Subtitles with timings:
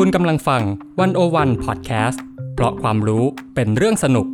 [0.00, 0.62] คุณกำลังฟัง
[1.00, 2.22] One-O-One Podcast
[2.54, 3.24] เพราะความรู้
[3.54, 4.26] เป็นเรื่องสนุก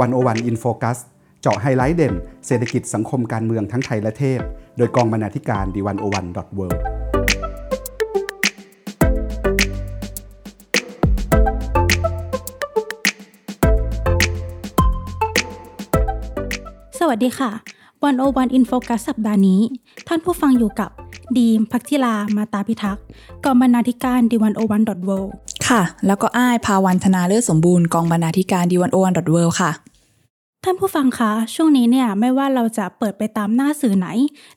[0.00, 0.98] One-O-One In Focus
[1.40, 2.14] เจาะไฮไลท์เด่น
[2.46, 4.40] เศรษฐกิจสังคมการเมืองทั้งไทยและเทศ
[4.76, 6.66] โดยกองบรรณาธิการ The One-O-One dot World
[16.98, 19.60] สวัสดีค่ะ One-O-One In Focus สัปดาห์นี้
[20.08, 20.90] ท่านผู้ฟังอยู่กับ
[21.36, 23.04] ดรีม ภัคจิรามาตาพิทักษ์
[23.44, 25.10] กองบรรณาธิการ The One-O-One dot World
[25.68, 29.70] ค่ะ แล้วก็อ้ายภาวันธนาเลือดสมบูรณ์กองบรรณาธิการดีวันโอวันดอทเวค่ะ
[30.64, 34.08] ท่านผู้ฟังคะ ช่วงนี้เนี่ยไม่ว่าเราจะเปิดไปตามหน้าสื่อไหน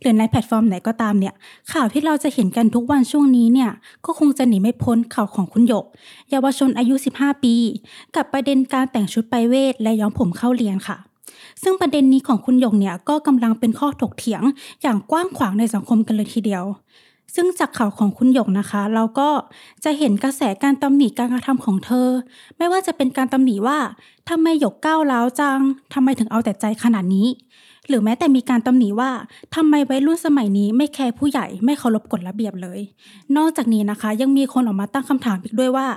[0.01, 1.33] หรือในแพลตฟอร์มไหนก็ตามเนี่ย
[1.73, 3.71] ข่าวที่เราจะเห็นกันทุกวันช่วงนี้เนี่ย
[4.05, 5.85] ก็คงจะหนีไม่พ้นข่าวของคุณหยก
[6.31, 7.55] เยาวชนอายุ 15 ปี
[8.15, 10.97] กับประเด็นการแต่งชุดไปเวทและย้อมผมเข้าเรียนค่ะ
[11.63, 14.43] ซึ่งประเด็นนี้ของคุณหยกเนี่ยก็กำลังเป็นข้อถกเถียง
[14.81, 16.65] อย่างกว้างขวางในสังคมกันเลยทีเดียว
[17.35, 19.29] ซึ่งจากข่าวของคุณหยกนะคะ เราก็
[19.83, 22.09] จะเห็นกระแสการตำหนิการกระทำของเธอ
[22.57, 23.77] ไม่ว่าจะเป็นการตำหนิว่า
[24.29, 25.59] ทำไมหยกก้าวร้าวจัง
[25.93, 27.27] ทำไมถึงเอาแต่ใจขนาดนี้
[27.87, 29.11] หรือแม้แต่มีการตำหนิว่า
[29.55, 32.79] ทำไมวัยรุ่นสมัยนี้ไม่แคร์ผู้ใหญ่ไม่เคารพกฎระเบียบเลย
[33.37, 35.87] นอกจากนี้นะคะ ยังมีคนออกมาตั้งคำถามอีกด้วยว่า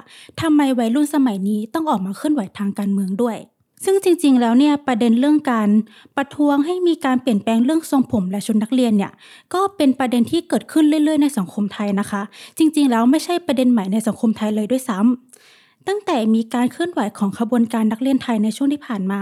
[0.40, 3.36] ทำไมวัยรุ่นสมัยนี้ต้องออกมาเคลื่อนไหวทางการเมืองด้วย
[3.84, 5.68] ซึ่งจริงๆ แล้วเนี่ยประเด็นเรื่องการ
[6.16, 9.12] ประท้วงให้มีการเปลี่ยนแปลงเรื่องทรงผมและชุดนักเรียนเนี่ย
[9.54, 12.22] ก็เป็นประเด็นที่เกิดขึ้นเรื่อยๆ ในสังคมไทยนะคะ
[12.58, 19.20] จริงๆ แล้วไม่ใช่ประเด็นใหม่ในสังคมไทยเลยด้วยซ้ำตั้งแต่มีการเคลื่อนไหวของขบวนการนักเรียนไทยในช่วงที่ผ่านมา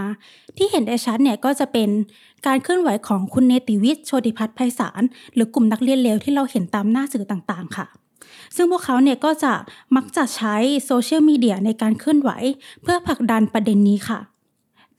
[0.57, 1.89] ที่เห็นได้ชัดเนี่ยก็จะเป็น
[2.47, 5.03] การเคลื่อนไหวของคุณเนติวิทย์โชติพัฒน์ไพศาล
[5.35, 7.87] หรือกลุ่มนักเรียนเลวที่เราเห็นตามหน้าสื่อต่างๆ ค่ะ
[8.57, 9.53] ซึ่งพวกเขาเนี่ยก็จะ
[9.97, 12.31] มักจะใช้โซเชียลมีเดียในการเคลื่อนไหว
[12.83, 14.19] เพื่อผลักดันประเด็นนี้ค่ะ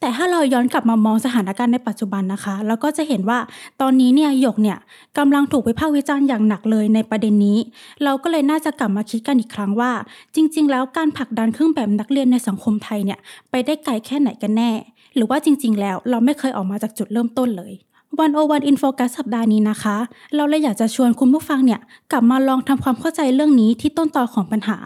[0.05, 3.39] แต่ถ้าเราย้อนกลับมามองสถานการณ์ในปัจจุบันนะคะ เราก็จะเห็นว่า
[3.81, 4.77] ตอนนี้เนี่ยหยกเนี่ย
[5.17, 7.57] กำลังถูกวิพากษ์วิจารณ์อย่างหนักเลยในประเด็นนี้
[8.03, 9.91] เราก็เลยน่าจะกลับมาคิดกันอีกครั้งว่า
[10.35, 13.19] จริง ๆ แล้วการผลักดันเครื่องแบบนักเรียนในสังคมไทยเนี่ย
[13.51, 14.71] ไปได้ไกลแค่ไหนกันแน่
[15.15, 17.73] หรือว่าจริง ๆ แล้วเราไม่เคยออกมาจากจุดเริ่มต้นเลย
[18.19, 19.97] One-O-One In Focus สัปดาห์นี้นะคะ
[20.35, 21.79] เราเลยอยากจะชวนคุณผู้ฟังเนี่ย
[22.11, 24.77] กลับมาลองทำความเข้าใจเรื่องนี้ที่ต้นตอของปัญหา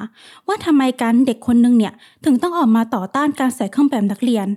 [0.48, 1.94] ว่าทำไมการเด็กคนหนึ่งเนี่ย
[2.26, 4.48] ถึงต้องออกมาต่อต้านการใส่เครื่องแบบนักเรียน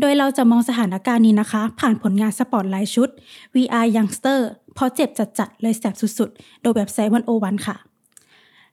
[0.00, 3.08] โดยเราจะมองสถานการณ์นี้นะคะ ผ่านผลงานสปอตไลท์ชุด
[3.54, 4.40] VR Youngster
[4.78, 7.76] พราะเจ็บจัดๆเลยแสบสุดๆ โดยเว็บไซต์ One-O-One ค่ะ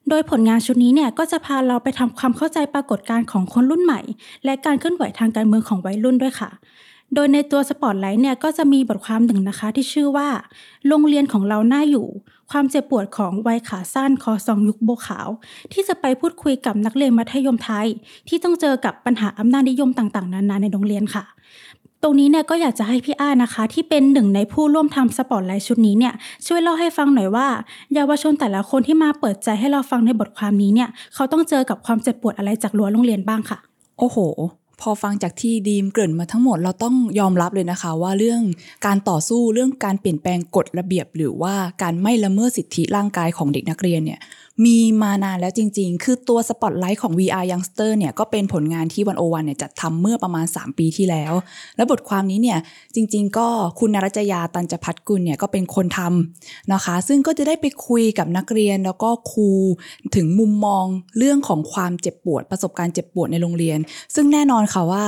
[0.09, 4.01] โดยผลงานชุดนี้เนี่ยก็จะพาเราไปทำความเข้าใจปรากฏการณ์ของคนรุ่นใหม่
[4.45, 6.49] และการเคลื่อนไหวทางการเมืองของวัยรุ่นด้วยค่ะ
[7.15, 10.27] โดยในตัวสปอตไลท์เนี่ยก็จะมีบทความหนึ่งนะคะที่ชื่อว่า
[10.87, 12.07] โรงเรียนของเราน่าอยู่
[12.51, 15.29] ความเจ็บปวดของวัยขาสั้นคอซองยุคโบขาว
[15.73, 17.87] ที่จะไปพูดคุยกับนักเรียนมัธยมไทย
[18.27, 21.23] ที่ต้องเจอกับปัญหาอำนาจนิยมต่างๆ นานาในโรงเรียนค่ะ
[22.03, 26.13] ตรงนี้เนี่ยก็อยากจะให้พี่อายนะคะ ที่เป็นหนึ่งในผู้ร่วมทำสปอตไลท์ชุดนี้เนี่ย
[26.47, 27.47] ช่วยเล่าให้ฟังหน่อยว่า
[27.93, 33.57] เยาวชนแต่ละคนที่มาเปิดใจให้เราฟังในบทความนี้เนี่ยเขาต้องเจอกับความเจ็บปวดอะไรจากรั้วโรงเรียนบ้างค่ะ
[33.99, 34.17] โอ้โห
[34.81, 38.41] พอฟังจากที่ดีมเกริ่นมาทั้งหมดเราต้องยอมรับเลยนะคะ ว่าเรื่อง
[38.85, 44.19] การต่อสู้เรื่องการเปลี่ยนแปลงกฎระเบียบ หรือว่าการไม่ละเมิดสิทธิร่างกายของเด็กนักเรียนเนี่ย
[44.65, 51.33] มีมานานแล้วจริง ๆ คือตัวสปอตไลท์ของ VR Youngster เนี่ยก็เป็นผลงานที่วันโอวันเนี่ยจัดทำเมื่อประมาณ 3 ปีที่แล้ว
[51.77, 52.59] และบทความนี้เนี่ย
[52.95, 53.47] จริง ๆ ก็
[53.79, 59.49] คุณนรัจยาตันจพัฒกุลเนี่ยก็เป็นคนทำนะคะ ซึ่งก็จะได้ไปคุยกับนักเรียนแล้วก็ครู
[60.15, 60.85] ถึงมุมมอง
[61.17, 63.79] เรื่องของความเจ็บปวด ประสบการณ์เจ็บปวดในโรงเรียน
[64.15, 65.05] ซึ่งแน่นอนค่ะว่า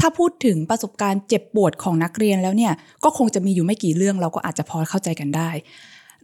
[0.00, 2.72] ถ้าพูดถึงประสบการณ์เจ็บปวดของนักเรียนแล้วเนี่ย
[3.04, 5.50] ก็คงจะมีอยู่ไม่กี่เรื่องเราก็อาจจะพอเข้าใจกันได้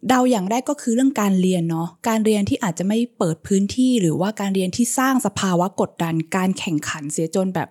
[0.09, 7.69] เดาอย่างแรกก็คือเรื่องการเรียนเนาะการเรียนที่อาจจะไม่เปิดพื้นที่หรือว่าการเรียนที่สร้างสภาวะกดดัน การแข่งขันเสียจนแบบ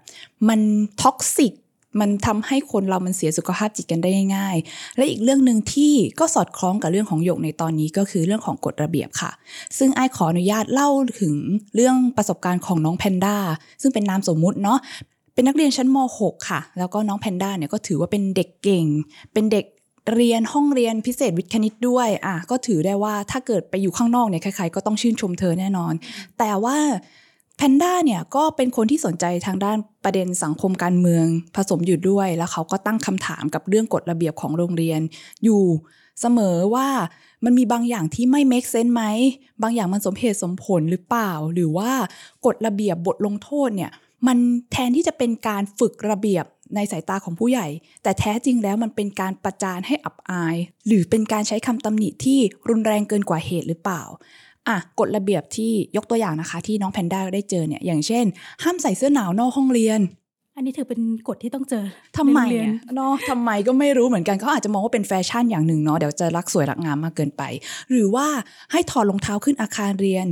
[0.48, 0.60] มัน
[1.02, 1.54] toxic
[2.02, 9.32] มันทำให้คนเรามันเสียสุขภาพจิตกันได้ง่ายๆ และอีกเรื่องหนึ่งที่ก็สอดคล้องกับเรื่องของหยกในตอนนี้ก็คือเรื่องของกฎระเบียบค่ะ
[9.78, 10.90] ซึ่งไอ้ขออนุญาตเล่า
[11.22, 11.34] ถึง
[11.76, 13.36] เรื่องประสบการณ์ของน้องแพนด้า
[13.82, 14.80] ซึ่งเป็นนามสมมุติเนาะ
[15.34, 18.86] เป็นนักเรียนชั้นม .6 ค่ะ แล้วก็น้องแพนด้าเนี่ยก็ถือว่าเป็นเด็กเก่ง
[19.34, 19.66] เป็นเด็ก
[20.14, 25.94] เรียนห้องเรียนพิเศษวิทย์คณิตด้วยอะก็ถือได้ว่าถ้าเกิดไปอยู่ข้างนอกเนี่ยใครๆก็ต้องชื่นชมเธอแน่นอน
[26.38, 26.78] แต่ว่า
[27.58, 31.26] แพนด้าเนี่ยก็เป็นคนที่สนใจทางด้านประเด็นสังคมการเมือง
[31.56, 35.02] ผสมอยู่ด้วย แล้วเขาก็ตั้งคำถามกับเรื่องกฎระเบียบของโรงเรียน
[35.44, 35.64] อยู่
[36.22, 36.88] เสมอว่า
[37.44, 39.04] มันมีบางอย่างที่ไม่ make sense ไหม
[39.62, 41.92] บางอย่างมันสมเหตุสมผลหรือเปล่า หรือว่า
[42.46, 43.92] กฎระเบียบบทลงโทษเนี่ย
[44.28, 44.38] มัน
[44.72, 47.68] แทนที่จะเป็นการฝึกระเบียบ ในสายตาของผู้ใหญ่
[48.04, 50.56] แต่แท้จริงแล้วมันเป็นการประจานให้อับอาย
[50.88, 52.40] หรือเป็นการใช้คำตำหนิที่
[52.70, 54.04] รุนแรงเกินกว่าเหตุหรือเปล่า
[54.68, 58.26] อะกฎระเบียบที่ยกตัวอย่างนะคะ ที่น้องแพนด้าได้เจอเนี่ยอย่างเช่น
[58.64, 60.02] ห้ามใส่เสื้อหนาวนอกห้องเรียน
[60.58, 61.86] อันนี้ถือเป็นกฎที่ต้องเจอ
[62.18, 67.44] ทำไมในโรงเรียนอะเนาะทำไมก็ไม่รู้เหมือนกันเขาอาจจะมองว่าเป็นแฟชั่นอย่างหนึ่งเนาะเดี๋ยวจะรักสวยรักงามมากเกินไป
[67.92, 68.28] หรือว่า
[68.72, 70.28] ให้ถอดรองเท้าขึ้นอาคารเรียน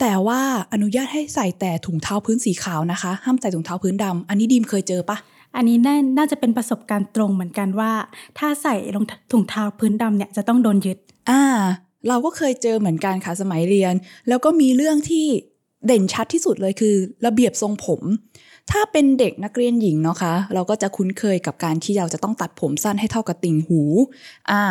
[0.00, 0.40] แต่ว่า
[0.72, 5.16] อนุญาตให้ใส่แต่ถุงเท้าพื้นสีขาวนะคะ ห้ามใส่ถุงเท้าพื้นดำอันนี้ดีมเคยเจอปะ
[5.56, 7.92] อันนี้น่าน่าจะเป็นประสบการณ์ตรงเหมือนกันว่า
[8.38, 10.98] ถ้าใส่รองถุงเท้าพื้นดำเนี่ยจะต้องโดนยึด
[11.30, 11.42] อ่า
[12.08, 13.94] เราก็เคยเจอเหมือนกันค่ะสมัยเรียน
[14.28, 15.26] แล้วก็มีเรื่องที่
[15.86, 16.94] เด่นชัดที่สุดเลยคือ
[17.26, 18.02] ระเบียบทรงผม
[18.70, 23.80] ถ้าเป็นเด็กนักเรียนหญิงเนาะคะ เราก็จะคุ้นเคยกับการที่เราจะต้องตัดผมสั้นให้เท่ากับติ่งหู
[24.50, 24.62] อ่า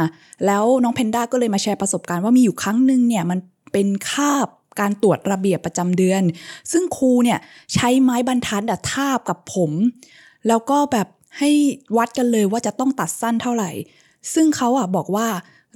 [0.46, 3.40] แล้วน้องเพนด้าก็เลยมาแชร์ประสบการณ์ว่ามีอยู่ครั้งหนึ่งเนี่ยมัน
[3.74, 4.48] เป็นคาบ
[4.80, 6.22] การตรวจระเบียบประจำเดือน
[6.72, 7.40] ซึ่งครูเนี่ย
[7.74, 9.72] ใช้ไม้บรรทัดทาบกับผม
[10.48, 11.08] แล้วก็แบบ
[11.40, 11.50] ให้
[11.98, 13.72] วัดกันเลยว่าจะต้องตัดสั้นเท่าไหร่
[14.34, 15.28] ซึ่งเขาอะบอกว่า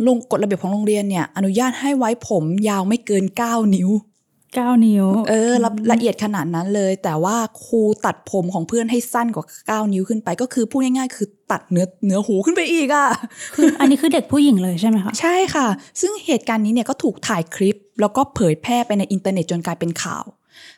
[0.07, 3.89] ลงกฎระเบียบของโรงเรียนเนี่ย อนุญาตให้ไว้ผมยาวไม่เกิน 9 นิ้ว
[4.37, 9.45] 9 นิ้ว เออละละเอียดขนาดนั้นเลย แต่ว่าครูตัดผมของเพื่อนให้สั้นกว่า
[9.85, 13.07] 9 นิ้วขึ้นไป ก็คือพูดง่ายๆ คือตัดเนื้อเนื้อหูขึ้นไปอีกอะ
[13.55, 15.67] คืออันนี้คือเด็กผู้หญิงเลยใช่ไหมคะ ใช่ค่ะ
[16.01, 20.23] ซึ่งเหตุการณ์นี้เนี่ยก็ถูกถ่ายคลิป แล้วก็เผยแพร่ไปในอินเทอร์เน็ตจนกลายเป็นข่าว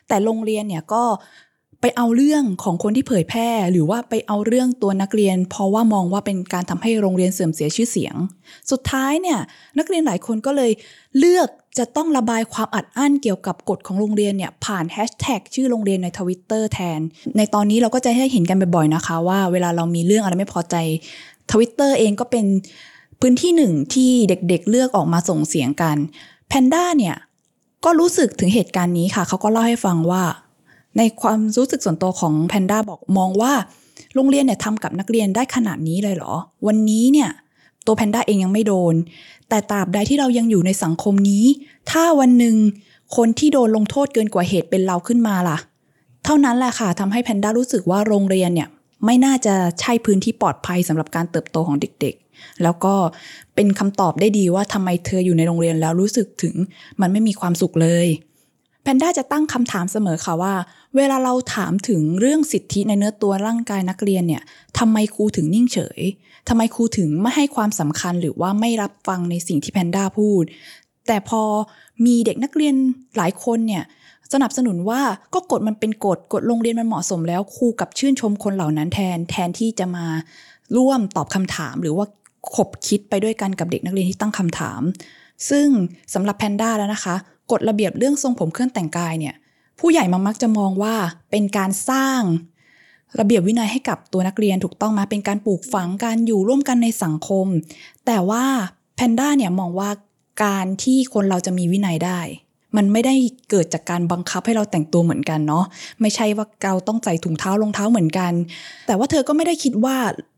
[0.08, 1.02] แต่โรงเรียนเนี่ยก็
[1.80, 8.14] ไปเอาเรื่องของคนที่เผยแพร่ หรือว่าไปเอาเรื่องตัวนักเรียน เพราะว่ามองว่าเป็นการทำให้โรงเรียนเสื่อมเสียชื่อเสียง
[8.70, 9.38] สุดท้ายเนี่ย
[9.78, 10.72] นักเรียนหลายคนก็เลย
[11.18, 11.48] เลือก
[11.78, 17.00] จะต้องระบายความอัดอั้นเกี่ยวกับกฎของโรงเรียนเนี่ยผ่านแฮชแท็กชื่อโรงเรียนในทวิตเตอร์แทน
[17.36, 20.76] ในตอนนี้เราก็จะให้เห็นกันบ่อยๆนะคะ ว่าเวลาเรามีเรื่องอะไรไม่พอใจ
[21.52, 22.46] ทวิตเตอร์เองก็เป็น
[23.20, 25.96] พื้นที่หนึ่งที่เด็กๆเลือกออกมาส่งเสียงกัน
[26.48, 27.16] แพนด้าเนี่ย
[27.84, 30.22] ก็รู้สึกถึงเหตุการณ์นี้ค่ะ เขาก็เล่าให้ฟังว่า
[30.98, 33.52] ในความรู้สึกส่วนตัวของแพนด้าบอกมองว่า
[34.14, 36.34] โรงเรียนเนี่ยทำกับนักเรียนได้ขนาดนี้เลยเหรอ
[36.66, 37.30] วันนี้เนี่ย
[37.86, 38.94] ตัวแพนด้าเองยังไม่โดน
[39.48, 41.44] แต่ตราบใดที่เรายังอยู่ในสังคมนี้
[41.90, 42.56] ถ้าวันหนึ่ง
[43.16, 45.58] คนที่โดนลงโทษเกินกว่าเหตุเป็นเราขึ้นมาล่ะ
[46.24, 48.68] เท่านั้นแหละค่ะทำให้แพนด้ารู้สึกว่าโรงเรียนเนี่ย
[49.04, 52.94] ไม่น่าจะใช่พื้นที่ปลอดภัยสำหรับการเติบโตของเด็กๆ แล้วก็
[53.54, 56.54] เป็นคำตอบได้ดีว่าทำไมเธออยู่ในโรงเรียนแล้วรู้สึกถึง
[57.00, 58.06] มันไม่มีความสุขเลย
[58.82, 60.54] แพนด้าจะตั้งคำถามเสมอค่ะว่า
[60.96, 64.42] เวลาเราถามถึงเรื่องสิทธิในเนื้อตัวร่างกายนักเรียนเนี่ย
[64.78, 66.00] ทำไมครูถึงนิ่งเฉย
[66.48, 70.44] ทำไมครูถึงไม่ให้ความสำคัญหรือว่าไม่รับฟังในสิ่งที่แพนด้าพูด
[71.06, 71.42] แต่พอ
[72.06, 72.74] มีเด็กนักเรียน
[73.16, 73.84] หลายคนเนี่ย
[74.32, 75.00] สนับสนุนว่า
[75.34, 80.06] ก็กฎมันเป็นกฎกฎโรงเรียนมันเหมาะสมแล้วครูกับชื่นชมคนเหล่านั้นแทนแทนที่จะมา
[80.76, 82.06] ร่วมตอบคำถามหรือว่า
[82.54, 84.80] ขบคิดไปด้วยกันกับเด็กนักเรียนที่ตั้งคำถาม
[85.50, 85.66] ซึ่ง
[86.14, 87.16] สำหรับแพนด้าแล้วนะคะ
[87.50, 89.34] กฎระเบียบเรื่องทรงผมเครื่องแต่งกายเนี่ย
[89.78, 90.94] ผู้ใหญ่มักจะมองว่า
[91.30, 92.20] เป็นการสร้าง
[93.18, 97.46] ระเบียบวินัยให้กับตัวนักเรียนถูกต้องมาเป็นการปลูกฝังการอยู่ร่วมกันในสังคม
[98.06, 98.44] แต่ว่า
[98.96, 99.90] แพนด้าเนี่ยมองว่า
[100.44, 102.20] การที่คนเราจะมีวินัยได้
[102.76, 103.14] มันไม่ได้
[103.50, 105.64] เกิดจากการบังคับให้เราแต่งตัวเหมือนกันเนาะ
[106.00, 108.32] ไม่ใช่ว่าเราต้องใส่ถุงเท้ารองเท้าเหมือนกัน
[108.86, 109.96] แต่ว่าเธอก็ไม่ได้คิดว่า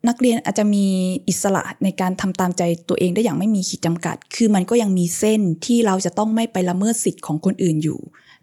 [0.08, 0.86] นักเรียนอาจจะมี
[1.28, 7.98] อิสระในการทำตามใจตัวเองได้อย่างไม่มีขีดจำกัด คือมันก็ยังมีเส้นที่เราจะต้องไม่ไปละเมิดสิทธิ์ของคนอื่นอยู่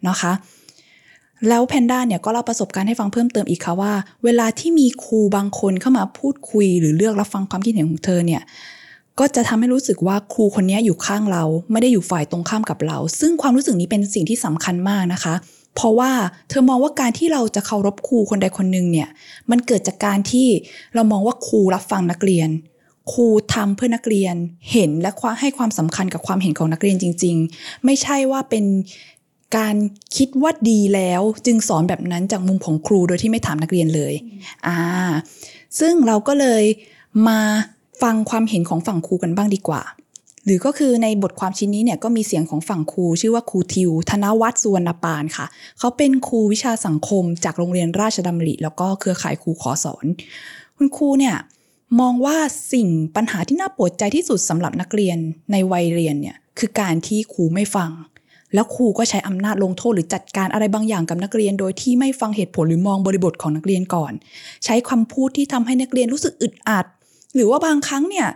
[0.08, 0.32] นะคะ
[1.48, 3.92] แล้วแพนด้าเนี่ยก็เล่าประสบการณ์ให้ฟังเพิ่มเติมอีกค่ะว่า
[4.24, 8.42] เวลาที่มีครูบางคนเข้ามาพูดคุยหรือเลือกรับฟังความคิดเห็นของเธอเนี่ย
[9.20, 15.34] ก็จะทำให้รู้สึกว่าครูคนนี้อยู่ข้างเรา ไม่ได้อยู่ฝ่ายตรงข้ามกับเรา ซึ่งความรู้สึกนี้เป็นสิ่งที่สำคัญมากนะคะ
[15.74, 16.12] เพราะว่า
[16.48, 19.08] เธอมองว่าการที่เราจะเคารพครูคนใดคนหนึ่งเนี่ย
[19.50, 20.48] มันเกิดจากการที่
[20.94, 22.48] เรามองว่าครูรับฟังนักเรียน
[23.12, 24.34] ครูทำเพื่อนักเรียน
[24.72, 28.64] เห็นและให้ความสำคัญกับความเห็นของนักเรียนจริง ๆ ไม่ใช่ว่าเป็น
[29.56, 29.76] การ
[30.16, 34.14] คิดว่าดีแล้วจึงสอนแบบนั้นจากมุมของครูโดยที่ไม่ถามนักเรียนเลย
[34.66, 34.78] อ่า
[35.78, 36.64] ซึ่งเราก็เลย
[37.28, 37.40] มา
[38.02, 39.82] ฟังความเห็นของฝั่งครูกันบ้างดีกว่า
[40.44, 45.46] หรือก็คือในบทความชิ้นนี้เนี่ยก็มีเสียงของฝั่งครู ชื่อว่าครูทิว ธนวัฒน์สุวรรณปานค่ะ
[45.78, 50.04] เขาเป็นครูวิชาสังคม จากโรงเรียนราชดำริ แล้วก็เครือข่ายครูขอสอน
[50.76, 51.36] คุณครูเนี่ย
[52.00, 52.36] มองว่า
[52.72, 55.16] สิ่งปัญหาที่น่าปวดใจที่สุดสำหรับนักเรียน
[55.52, 57.90] ในวัยเรียนเนี่ยคือการที่ครูไม่ฟัง
[58.54, 64.12] แล้วครูก็ใช้อำนาจลงโทษหรือจัดการอะไรบางอย่างกับนักเรียน โดยที่ไม่ฟังเหตุผลหรือมองบริบทของนักเรียนก่อน
[64.64, 66.86] ใช้คำพูดที่ทำให้นักเรียนรู้สึกอึดอัด
[67.34, 68.28] หรือว่าบางครั้งเนี่ย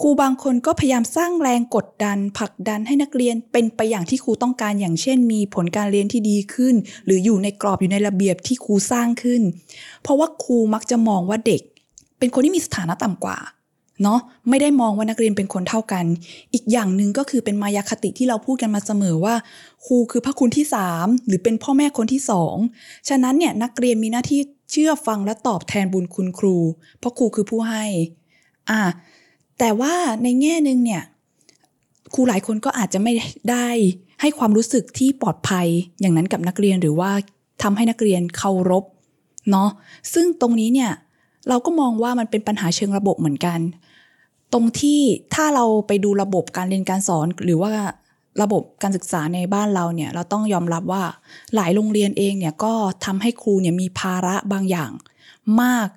[0.00, 9.42] ครูบางคนก็พยายามสร้างแรงกดดันผลักดันให้นักเรียนเป็นไปอย่างที่ครูต้องการอย่างเช่น มีผลการเรียนที่ดีขึ้น หรืออยู่ในกรอบอยู่ในระเบียบที่ครูสร้างขึ้น
[10.02, 11.62] เพราะว่าครูมักจะมองว่าเด็ก
[12.18, 13.38] เป็นคนที่มีสถานะต่ำกว่า
[14.02, 16.04] เนาะไม่ได้มองว่านักเรียนเป็นคนเท่ากัน
[16.54, 19.34] อีกอย่างหนึ่งก็คือเป็นมายาคติที่เราพูดกันมาเสมอว่า
[19.86, 22.56] ครูคือพระคุณที่สามหรือเป็นพ่อแม่คนที่สอง
[23.08, 26.56] ฉะนั้นเนี่ยนักเรียนมีหน้าที่เชื่อฟังและตอบแทนบุญคุณครู
[26.98, 27.84] เพราะครูคือผู้ให้
[28.70, 28.80] อ่า
[29.58, 31.02] แต่ว่าในแง่หนึ่งเนี่ย
[32.14, 33.12] ครูหลายคนก็อาจจะไม่
[33.50, 33.68] ได้
[34.20, 35.66] ให้ความรู้สึกที่ปลอดภัย
[36.00, 37.10] อย่างนั้นกับนักเรียนหรือว่า
[37.62, 38.84] ทำให้นักเรียนเคารพ
[39.50, 39.70] เนาะ
[40.14, 40.90] ซึ่งตรงนี้เนี่ย
[41.48, 43.58] เราก็มองว่ามันเป็นปัญหาเชิงระบบเหมือนกัน
[44.52, 45.00] ตรงที่
[45.34, 47.72] ถ้าเราไปดูระบบการเรียนการสอนหรือว่า
[48.42, 51.02] ระบบการศึกษาในบ้านเราเนี่ยเราต้องยอมรับว่า
[51.54, 52.74] หลายโรงเรียนเองเนี่ยก็
[53.04, 54.90] ทำให้ครูเนี่ยมีภาระบางอย่าง
[55.62, 55.88] มาก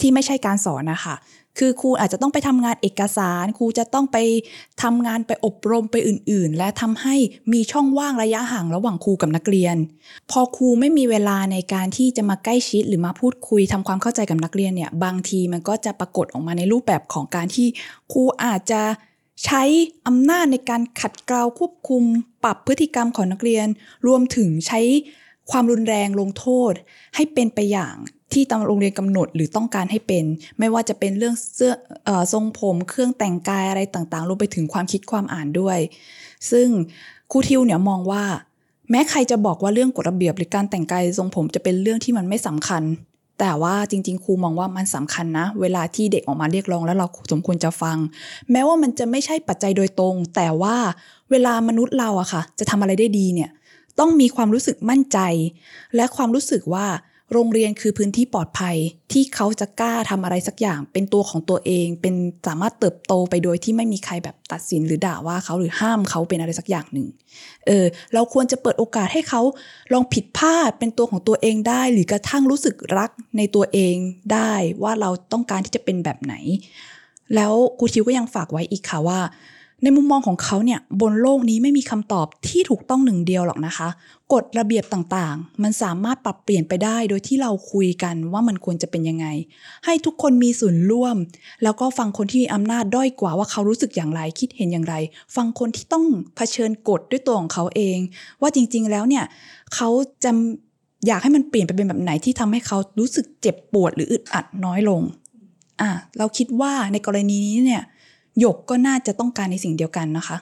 [0.00, 1.14] ที่ไม่ใช่การสอนนะคะ
[1.58, 4.16] คือครูอาจจะต้องไปทำงานเอกสารครูจะต้องไป
[4.82, 7.16] ทำงานไปอบรมไปอื่น ๆ และทำให้
[7.52, 9.76] มีช่องว่างระยะห่างระหว่างครูกับนักเรียน
[10.30, 17.68] พอครูไม่มีเวลาในการที่จะมาใกล้ชิดหรือมาพูดคุยทำความเข้าใจกับนักเรียนเนี่ยบางทีมันก็จะปรากฏออกมาในรูปแบบของการที่
[18.12, 18.82] ครูอาจจะ
[19.44, 19.62] ใช้
[20.06, 22.02] อำนาจในการขัดเกลาควบคุม
[22.44, 23.66] ปรับพฤติกรรมของนักเรียน
[24.06, 24.80] รวมถึงใช้
[25.50, 26.72] ความรุนแรงลงโทษ
[27.14, 27.96] ให้เป็นไปอย่าง
[28.32, 30.24] ที่ตามโรงเรียนกำหนดหรือต้องการให้เป็น
[30.58, 31.72] ไม่ว่าจะเป็นเรื่องเสื้อ
[32.08, 35.78] ออทรงผมเครื่องแต่งกายอะไรต่างๆรวมไปถึงความคิดความอ่านด้วย
[36.50, 36.68] ซึ่ง
[37.30, 38.24] ครูทิวเนี่ยมองว่า
[38.90, 42.82] แม้ใครจะบอกว่าเรื่องกฎระเบียบ หรือการแต่งกายทรงผมจะเป็นเรื่องที่มันไม่สำคัญ
[43.40, 47.96] แต่ว่าจริง ๆ ครูมองว่ามันสำคัญนะ เวลาที่เด็กออกมาเรียกร้องแล้วเราสมควรจะฟัง
[48.50, 50.76] แม้ว่ามันจะไม่ใช่ปัจจัยโดยตรง แต่ว่า
[51.30, 53.50] เวลามนุษย์เราอะค่ะ จะทำอะไรได้ดีเนี่ย
[53.98, 55.18] ต้องมีความรู้สึกมั่นใจ
[55.96, 56.86] และความรู้สึกว่า
[57.32, 58.76] โรงเรียนคือพื้นที่ปลอดภัย
[59.12, 62.14] ที่เขาจะกล้าทำอะไรสักอย่าง เป็นตัวของตัวเอง เป็น
[62.46, 67.08] สามารถเติบโตไปโดยที่ไม่มีใครแบบตัดสินหรือด่าว่าเขาหรือห้ามเขาเป็นอะไรสักอย่างหนึ่ง
[67.66, 69.42] เออเราควรจะเปิดโอกาสให้เขา
[69.92, 73.96] ลองผิดพลาดเป็นตัวของตัวเองได้ หรือกระทั่งรู้สึกรักในตัวเอง
[74.32, 76.34] ได้ว่าเราต้องการที่จะเป็นแบบไหน
[77.34, 79.20] แล้วครูชิวก็ยังฝากไว้อีกค่ะว่า
[79.82, 83.88] ในมุมมองของเขาเนี่ยบนโลกนี้ไม่มีคำตอบที่ถูกต้องหนึ่งเดียวหรอกนะคะ
[84.32, 89.26] กฎระเบียบต่างๆ มันสามารถปรับเปลี่ยนไปได้โดยที่เราคุยกันว่ามันควรจะเป็นยังไง
[89.84, 91.16] ให้ทุกคนมีส่วนร่วม
[91.62, 94.94] แล้วก็ฟังคนที่มีอำนาจด้อยกว่าว่าเขารู้สึกอย่างไร คิดเห็นอย่างไร
[95.36, 96.04] ฟังคนที่ต้อง
[96.36, 97.98] เผชิญกฎด้วยตัวของเขาเอง
[98.40, 99.24] ว่าจริงๆแล้วเนี่ย
[99.74, 99.88] เขา
[100.24, 100.30] จะ
[101.06, 105.02] อยากให้มันเปลี่ยนไปเป็นแบบไหนที่ทำให้เขารู้สึกเจ็บปวดหรืออึดอัดน้อยลง
[105.80, 107.82] อะเราคิดว่าในกรณีนี้เนี่ย
[108.40, 110.38] หยกก็น่าจะต้องการในสิ่งเดียวกันนะคะ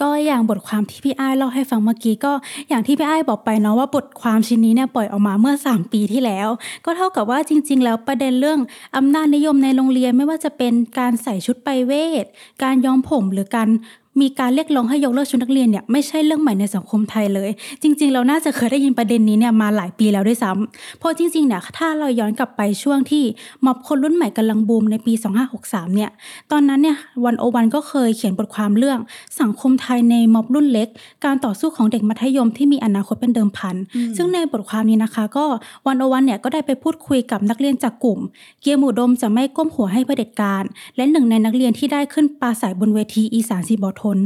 [0.00, 2.32] ก็อย่างบทความที่พี่อ้ายเล่าให้ฟังเมื่อกี้ก็
[2.68, 6.48] อย่างที่พี่อ้ายบอกไปเนาะว่าบทความชิ้นนี้เนี่ยปล่อยออกมาเมื่อ 3 ปีที่แล้ว
[6.84, 8.60] ก็เท่ากับว่าจริง ๆ แล้วประเด็นเรื่อง
[8.96, 11.92] อำนาจนิยมในโรงเรียนไม่ว่าจะเป็นการใส่ชุดไปเว
[12.24, 12.26] ท
[12.62, 13.68] การย้อมผมหรือการ
[14.20, 17.50] มีการเรียกร้องให้ยกเลิกชุดนักเรียนเนี่ยไม่ใช่เรื่องใหม่ในสังคมไทยเลย
[17.82, 23.24] จริง ๆ เราน่าจะเคยได้ยินประเด็นนี้เนี่ยมาหลายปีแล้วด้วยซ้ำเพราะจริงๆเนี่ยถ้าเราย้อนกลับไปช่วงที่
[23.64, 25.12] ม็อบคนรุ่นใหม่กำลังบูมในปี
[25.54, 26.10] 2563 เนี่ย
[26.52, 28.98] ตอนนั้นเนี่ยวันโอวันก็เคยเขียนบทความเรื่อง
[29.40, 30.88] สังคมไทยในม็อบรุ่นเล็ก
[31.24, 33.76] การต่อสู้ของเด็กมัธยมที่มีอนาคตเป็นเดิมพัน
[34.16, 35.44] ซึ่งในบทความนี้นะคะ ก็
[35.86, 38.18] วันโอวันเนี่ยก็ได้ไปพูดคุยกับนักเรียนจากกลุ่ม
[38.60, 40.64] เกียร์หมูดมจะไม่ก้มหัวให้เผด็จการ
[40.96, 44.18] และหนึ่งในนักเรียนที่ได้ขึ้นปราศัยบนเวทีอีสานสีบอทน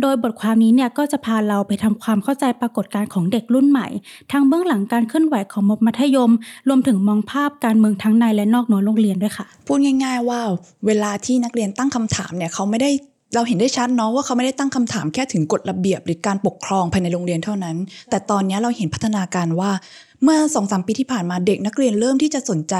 [0.00, 3.86] โดยบทความนี้เนี่ยก็จะพาเราไปทำความเข้าใจปรากฏการณ์ของเด็กรุ่นใหม่
[4.32, 6.32] ทั้งเบื้องหลังการเคลื่อนไหวของมบมัธยม
[6.68, 10.40] รวมถึงมองภาพการเมืองทั้งในและนอกรั้วโรงเรียนด้วยค่ะ พูดง่าย ๆ ว่า
[10.86, 12.90] เวลาที่นักเรียนตั้งคำถามเนี่ยเขาไม่ได้
[13.34, 17.76] เราเห็นได้ชัดเนาะว่าเขาไม่ได้ตั้งคำถามแค่ถึงกฎระเบียบหรือการปกครองภายในโรงเรียนเท่านั้น
[18.10, 19.70] แต่ตอนนี้เราเห็นพัฒนาการว่า
[20.22, 22.74] เมื่อสองสามปีที่ผ่านมาเด็กนักเรียนเริ่มที่จะสนใจ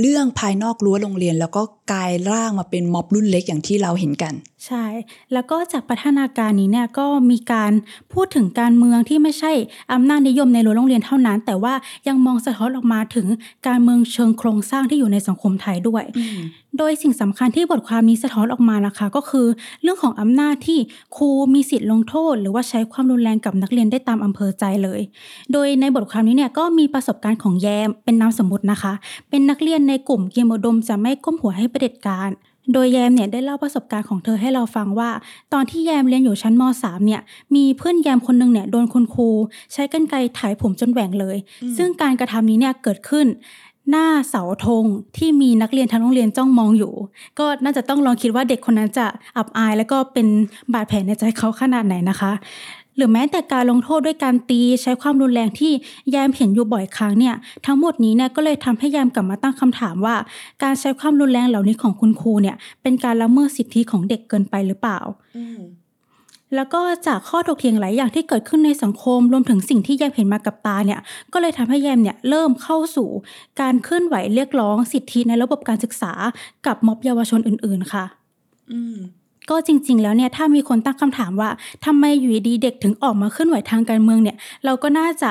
[0.00, 1.62] เรื่องภายนอกรั้วโรงเรียน แล้วก็
[1.92, 4.34] กลายร่างมาเป็นม็อบรุ่นเล็กอย่างที่เราเห็นกัน
[4.66, 4.84] ใช่
[5.32, 7.72] แล้วก็จากพัฒนาการนี้เนี่ยก็มีการ
[8.12, 9.52] พูดถึงการเมืองที่ไม่ใช่
[9.92, 11.74] อำนาจนิยมในรั้วโรงเรียนเท่านั้น แต่ว่า
[12.08, 13.26] ยังมองสะท้อนออกมาถึง
[13.66, 16.04] การเมืองเชิงโครงสร้างที่อยู่ในสังคมไทยด้วย
[16.78, 19.46] โดยสิ่งสำคัญที่บทความนี้สะท้อนออกมานะคะ ก็คือ
[19.82, 20.78] เรื่องของอำนาจที่
[21.16, 25.00] ครูมีสิทธิ์ลงโทษ หรือว่าใช้ความรุนแรงกับนักเรียนได้ตามอำเภอใจเลย
[25.52, 28.92] โดยในบทความนี้เนี่ยก็มีประสบการณ์ของแยมเป็นนามสมมตินะคะ
[29.30, 32.30] เป็นนักเรียนในกลุ่มเกียรมอุดมจะไม่ก้มหัวให้ประเผด็จการ
[32.72, 35.10] โดยแยมเนี่ยได้เล่าประสบการณ์ของเธอให้เราฟังว่า
[35.52, 37.20] ตอนที่แยมเรียนอยู่ชั้นม .3 เนี่ย
[37.54, 39.28] มีเพื่อนแยมคนหนึงเนี่ยโดนคุณครู
[39.72, 41.36] ใช้กรรไกรถ่ายผมจนแหว่งเลย
[41.76, 43.26] ซึ่งการกระทำนี้เนี่ยเกิดขึ้น
[43.90, 44.84] หน้าเสาธง
[45.16, 46.92] ที่มีนักเรียนทั้งโรงเรียนจ้องมองอยู่
[47.38, 50.26] ก็น่าจะต้องลองคิดว่าเด็กคนนั้นจะอับอาย แล้วก็เป็น
[50.72, 55.72] บาดแผลในใจเขาขนาดไหนนะคะห รือแม้แต่การลงโทษด้วยการตีใช้ความรุนแรงที่
[56.10, 57.34] แยมเห็นอยู่บ่อยครั้งเนี่ย
[57.66, 60.16] ทั้งหมดนี้เนี่ยก็เลยทำให้แยมกลับมาตั้งคำถามว่า
[60.62, 64.98] การใช้ความรุนแรงเหล่านี้ของคุณครูเนี่ยเป็นการละเมิดสิทธิของเด็กเกินไปหรือเปล่า
[66.54, 71.00] แล้วก็จากข้อถกเถียงหลายอย่างที่เกิดขึ้นในสังคมรวมถึงสิ่งที่แยมเห็นมากับตาเนี่ย
[71.32, 73.08] ก็เลยทำให้แยมเนี่ยเริ่มเข้าสู่
[73.60, 76.12] การเคลื่อนไหวเรียกร้องสิทธิในระบบการศึกษา
[76.66, 78.04] กับม็อบเยาวชนอื่น ๆ ค่ะ
[79.50, 81.50] ก็จริง ๆ แล้วเนี่ยถ้ามีคนตั้งคำถามว่า
[81.84, 85.30] ทำไมอยู่ดีเด็กถึงออกมาเคลื่อนไหวทางการเมืองเนี่ย เราก็น่าจะ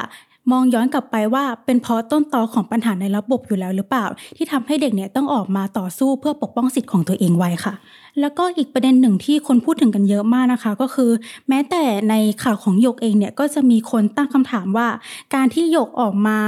[0.51, 4.05] มองย้อนกลับไปว่าเป็นเพราะต้นตอของปัญหาในระบบอยู่แล้วหรือเปล่า
[4.37, 7.73] ที่ทำให้เด็กเนี่ยต้องออกมาต่อสู้เพื่อปกป้องสิทธิ์ของตัวเองไว้ค่ะ
[8.19, 11.11] แล้วก็อีกประเด็นหนึ่งที่คนพูดถึงกันเยอะมากนะคะ ก็คือ
[11.49, 12.13] แม้แต่ใน
[12.43, 14.87] ข่าวของหยกเองเนี่ยก็จะมีคนตั้งคำถามว่า
[15.35, 16.39] การที่หยกออกมา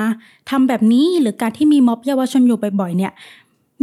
[0.50, 3.12] ทำแบบนี้หรือการที่มีม็อบเยาวชนอยู่บ่อยๆเนี่ย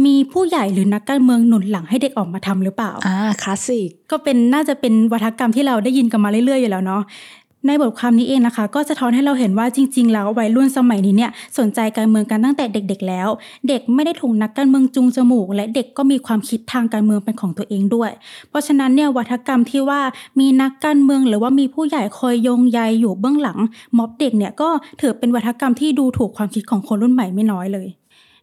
[0.05, 7.01] มีผู้ใหญ่หรือนักการเมืองหนุนหลังให้เด็กออกมาทำหรือเปล่า อ่า คลาสสิก ก็เป็นน่าจะเป็นวัฒกรรมที่เราได้ยินกันมาเรื่อยๆอยู่แล้วเนาะ
[7.67, 13.29] ในบทความนี้เองนะคะ ก็จะท้อนให้เราเห็นว่าจริง ๆ แล้ววัยรุ่นสมัยนี้เนี่ยสนใจการเมืองกันตั้งแต่เด็ก ๆ แล้ว
[13.67, 18.11] เด็กไม่ได้ถูกนักการเมืองจูงจมูก และเด็กก็มีความคิดทางการเมืองเป็นของตัวเองด้วย
[18.49, 20.01] เพราะฉะนั้นเนี่ยวัฒกรรมที่ว่า
[20.39, 23.59] มีนักการเมืองหรือว่ามีผู้ใหญ่คอยโยงใยอยู่เบื้องหลัง
[23.97, 24.69] ม็อบเด็กเนี่ยก็
[25.01, 27.87] ถือเป็นวัฒกรรมที่ดูถูกความคิดของคนรุ่นใหม่ไม่น้อยเลย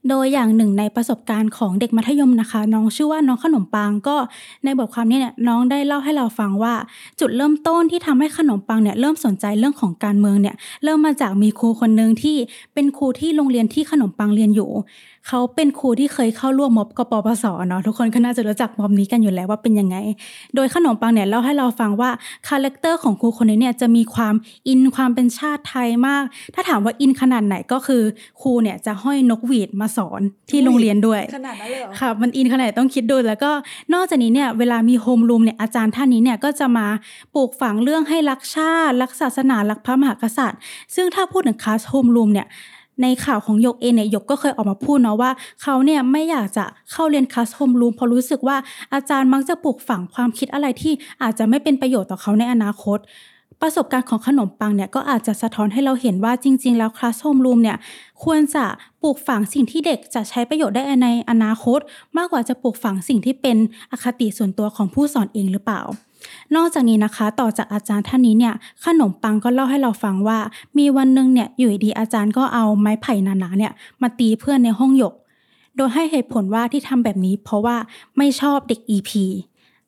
[0.08, 4.16] โดยอย่างหนึ่งในประสบการณ์ของเด็กมัธยมนะคะ น้องชื่อว่าน้องขนมปังก็
[4.64, 6.74] ในบทความนี้เนี่ยน้องได้เล่าให้เราฟังว่า
[7.20, 12.36] จุดเริ่มต้นที่ทำให้ขนมปังเนี่ยเริ่มสนใจเรื่องของการเมืองเนี่ยเริ่มมาจากมีครูคนหนึ่งที่
[12.74, 14.70] เป็นครูที่โรงเรียนที่ขนมปังเรียนอยู่
[15.28, 19.96] เขาเป็นครูที่เคยเข้าร่วมม็อบกปปสเนาะทุกคนก็น่าจะรู้จักม็อบนี้กันอยู่แล้วว่าเป็นยังไง
[20.54, 22.10] โดยขนมปังเนี่ยเล่าให้เราฟังว่า
[22.48, 24.34] คาแรคเตอร์ของครูคนนี้เนี่ยจะมีความ
[24.68, 28.02] อินความเป็นชาติไทยมาก ถ้าถามว่าอินขนาดไหนก็คือ
[28.40, 33.50] ครูเนี่ยจะห้อยนกหวีดมาสอนที่โรงเรียนด้วยขนาดนั้นเลยเหรอค่ะมันอินขนาดไหนต้องคิดดูแล้วก็
[33.94, 36.86] นอกจากนี้เนี่ยเวลามีโฮมรูมเนี่ยอาจารย์ท่านนี้เนี่ยก็จะมา
[37.34, 40.60] ปลูกฝังเรื่องให้รักชาติ รักศาสนารักพระมหากษัตริย์
[40.94, 42.48] ซึ่งถ้าพูดถึงคลาสโฮมรูมเนี่ย
[43.02, 45.30] ในข่าวของหยกเองเนี่ยหยกก็เคยออกมาพูดเนาะว่า
[45.62, 48.56] เขาเนี่ยไม่อยากจะเข้าเรียนคลาสโฮมรูมเพราะรู้สึกว่า
[48.94, 52.98] อาจารย์มักจะปลูกฝังความคิดอะไรที่อาจจะไม่เป็นประโยชน์ต่อเขาในอนาคต
[53.62, 57.76] ประสบการณ์ของขนมปังเนี่ยก็อาจจะสะท้อนให้เราเห็นว่าจริง ๆ แล้วคลาสโฮมรูมเนี่ย
[58.24, 58.64] ควรจะ
[59.02, 61.80] ปลูกฝังสิ่งที่เด็กจะใช้ประโยชน์ได้ในอนาคต
[62.16, 63.56] มากกว่าจะปลูกฝังสิ่งที่เป็น
[63.92, 65.82] อคติส่วนตัวของผู้สอนเองหรือเปล่า
[66.56, 68.54] นอกจากนี้นะคะ ต่อจากอาจารย์ท่านนี้เนี่ย
[68.84, 70.38] ขนมปังก็เล่าให้เราฟังว่า
[70.78, 75.14] มีวันหนึ่งเนี่ยอยู่ดีๆอาจารย์ก็เอาไม้ไผ่หนาๆเนี่ยมาตีเพื่อนในห้องหยก
[75.76, 77.76] โดยให้เหตุผลว่าที่ทำแบบนี้ เพราะว่า
[78.16, 79.10] ไม่ชอบเด็ก EP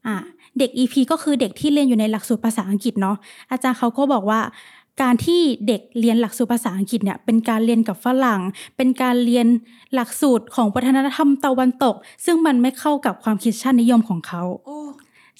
[0.06, 0.16] อ่า
[0.58, 3.16] เด็ก EP ก็คือเด็กที่เรียนอยู่ในหลักสูตรภาษาอังกฤษเนาะ
[3.50, 4.40] อาจารย์เขาก็บอกว่า
[5.02, 8.40] การที่เด็กเรียนหลักสูตรภาษาอังกฤษเนี่ยเป็นการเรียนกับฝรั่ง
[8.76, 9.46] เป็นการเรียน
[9.94, 14.78] หลักสูตรของวัฒนธรรมตะวันตก ซึ่งมันไม่เข้ากับความคิดชาตินิยมของเขาโอ้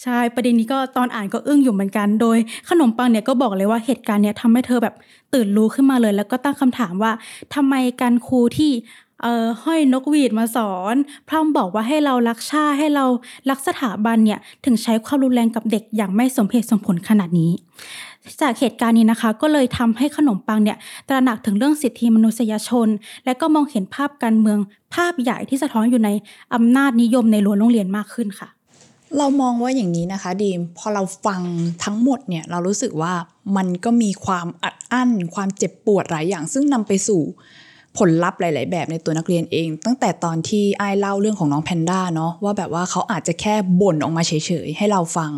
[0.03, 2.39] ใช่ประเด็นนี้ก็ตอนอ่านก็อึ้งอยู่เหมือนกัน โดย
[2.69, 4.95] ขนมปังเนี่ยก็บอกเลยว่าเหตุการณ์เนี่ยทำให้เธอแบบ
[5.35, 7.13] ตื่นรู้ขึ้นมาเลย แล้วก็ตั้งคำถามว่า
[7.55, 8.73] ทำไมการครูที่
[9.23, 10.95] เอ่อห้อยนกหวีดมาสอน
[11.29, 13.05] พร่ำบอกว่าให้เรารักชาติให้เรา
[13.51, 17.51] รักสถาบันเนี่ยถึงใช้ความรุนแรงกับเด็กอย่างไม่สมเหตุสมผลขนาดนี้
[18.41, 22.89] จากเหตุการณ์นี้นะคะ ก็เลยทำให้ขนมปังเนี่ยตระหนักถึงเรื่องสิทธิมนุษยชน
[23.25, 24.59] และก็มองเห็นภาพการเมือง
[24.95, 26.11] ภาพใหญ่ที่สะท้อนอยู่ใน
[26.55, 28.49] อำนาจนิยมในรั้วโรงเรียนมากขึ้นค่ะ
[29.17, 31.41] เรามองว่าอย่างนี้นะคะดีมพอเราฟัง
[31.85, 33.13] ทั้งหมดเนี่ยเรารู้สึกว่า
[33.57, 37.23] มันก็มีความอัดอั้น ความเจ็บปวดหลายอย่าง ซึ่งนำไปสู่
[37.99, 44.33] ผลลัพธ์หลาย ๆ แบบในตัวนักเรียนเอง ตั้งแต่ตอนที่ไอ้ายเล่าเรื่องของน้องแพนด้าเนาะว่าแบบว่าเขาอาจจะแค่บ่นออกมาเฉ
[44.67, 45.33] ย ๆ ให้เราฟัง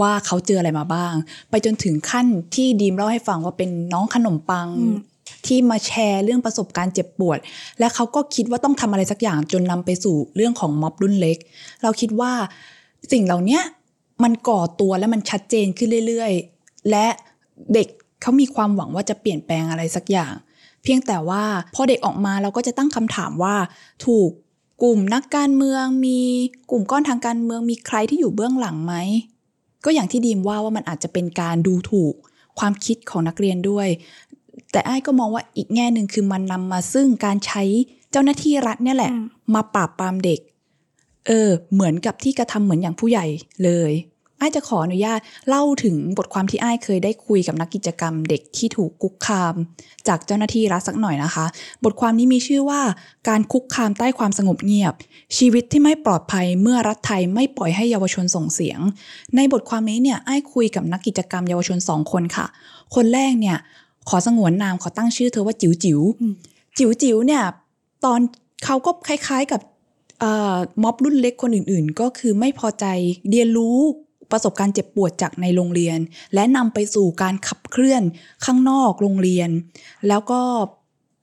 [0.00, 1.14] ว่าเขาเจออะไรมาบ้าง
[1.50, 4.98] ไปจนถึงขั้นที่ดีมเล่าให้ฟังว่าเป็นน้องขนมปังอืม
[5.46, 7.38] ที่มาแชร์เรื่องประสบการณ์เจ็บปวด
[7.78, 11.38] และเขาก็คิดว่าต้องทำอะไรสักอย่างจนนำไปสู่เรื่องของม็อบรุ่นเล็ก
[11.82, 12.32] เราคิดว่า
[13.12, 13.62] สิ่งเหล่าเนี้ย
[14.22, 17.06] มันก่อตัวและมันชัดเจนขึ้นเรื่อยๆ และ
[17.74, 17.88] เด็ก
[18.22, 20.32] เขามีความหวังว่าจะเปลี่ยนแปลงอะไรสักอย่าง
[20.82, 21.42] เพียงแต่ว่า
[21.74, 23.56] พอเด็กออกมาเราก็จะตั้งคำถามว่า
[24.06, 24.30] ถูก
[24.82, 26.20] กลุ่มนักการเมือง มี
[26.70, 28.94] กลุ่มก้อนทางการเมืองมีใครที่อยู่เบื้องหลังไหม
[29.84, 32.14] ก็อย่างที่ดีมว่าว่ามันอาจจะเป็นการดูถูก
[32.58, 33.88] ความคิดของนักเรียนด้วย
[34.72, 37.62] แต่ไอ้ายก็มองว่าอีกแง่หนึ่งคือมันนำมาซึ่งการใช้
[38.10, 40.40] เจ้าหน้าที่รัฐเนี่ยแหละอืมมาปราบปรามเด็ก
[41.26, 43.26] เออ เหมือนกับที่กระทำเหมือนอย่างผู้ใหญ่
[43.64, 43.92] เลย
[44.38, 49.54] ไอ้ายจะขออนุญาตเล่าถึงบทความที่ไอ้ายเคยได้คุยกับนักกิจกรรมเด็กที่ถูกคุกคาม
[50.08, 51.46] จากเจ้าหน้าที่รัฐสักหน่อยนะคะ
[51.84, 52.80] บทความนี้มีชื่อว่า
[53.28, 54.94] การคุกคามใต้ความสงบเงียบ
[55.36, 58.80] ชีวิตที่ไม่ปลอดภัยเมื่อรัฐไทยไม่ปล่อยให้เยาวชนส่งเสียง
[59.36, 62.46] ในบทความนี้เนี่ยไอ้ายคุยกับนักกิจกรรมเยาวชนสองคนค่ะ
[62.94, 63.56] คนแรกเนี่ย
[64.08, 66.00] ขอสงวนนามขอตั้งชื่อเธอว่าจิ๋วจิ๋ว
[66.78, 67.42] จิ๋วจิ๋วเนี่ย
[68.04, 68.20] ตอน
[68.64, 69.60] เขาก็คล้ายๆกับ
[70.82, 72.86] ม็อบรุ่นเล็กคนอื่นๆ ก็คือไม่พอใจ
[73.30, 73.78] เรียนรู้
[74.30, 75.98] ประสบการณ์เจ็บปวดจากในโรงเรียน
[76.34, 78.02] และนำไปสู่การขับเคลื่อน
[78.44, 79.50] ข้างนอกโรงเรียน
[80.08, 80.40] แล้วก็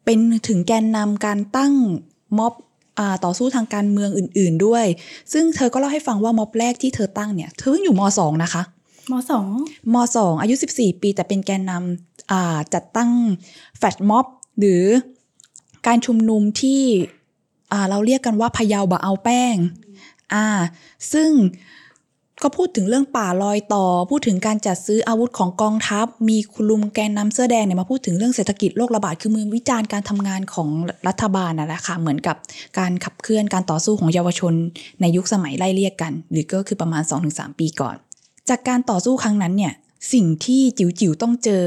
[0.05, 1.73] เป็นถึงแกนนำการตั้ง
[2.38, 2.53] ม็อบ
[2.99, 4.85] อ่าต่อสู้ทางการเมืองอื่น ๆด้วย
[5.33, 8.63] ซึ่งเธอก็เล่าให้ฟังว่าม็อบแรกที่เธอตั้งเนี่ยเธอเพิ่งอยู่ม .2 นะคะ
[9.12, 9.47] มสอง
[9.93, 13.12] ม2 อายุ 14 ปีแต่เป็นแกนนำอ่าจัดตั้ง
[13.77, 14.25] แฟลชม็อบ
[14.59, 14.83] หรือ
[15.88, 17.18] การชุมนุมที่อ่า
[17.89, 19.55] เราเรียกกันว่าพะเยาบะเอาแป้ง
[20.34, 20.45] อ่า
[21.13, 21.32] ซึ่ง
[22.43, 30.69] ก็พูดถึงเรื่องป่าลอยต่อ พูดถึงการจัดซื้ออาวุธของกองทัพ มีคุณลุงแกนนำเสื้อแดงเนี่ยมาพูดถึงเรื่องเศรษฐกิจโรคระบาดคือมือวิจารณ์การทำงานของ
[31.08, 32.36] รัฐบาลน่ะแหละค่ะเหมือนกับ
[32.79, 34.53] การขับเคลื่อนการต่อสู้ของเยาวชน
[35.01, 37.95] ในยุคสมัยไล่เรียกกัน หรือก็คือประมาณ 2-3 ปีก่อน
[38.49, 39.73] จากการต่อสู้ครั้งนั้นเนี่ย
[40.13, 41.63] สิ่งที่จิ๋วจิ๋วต้องเจอ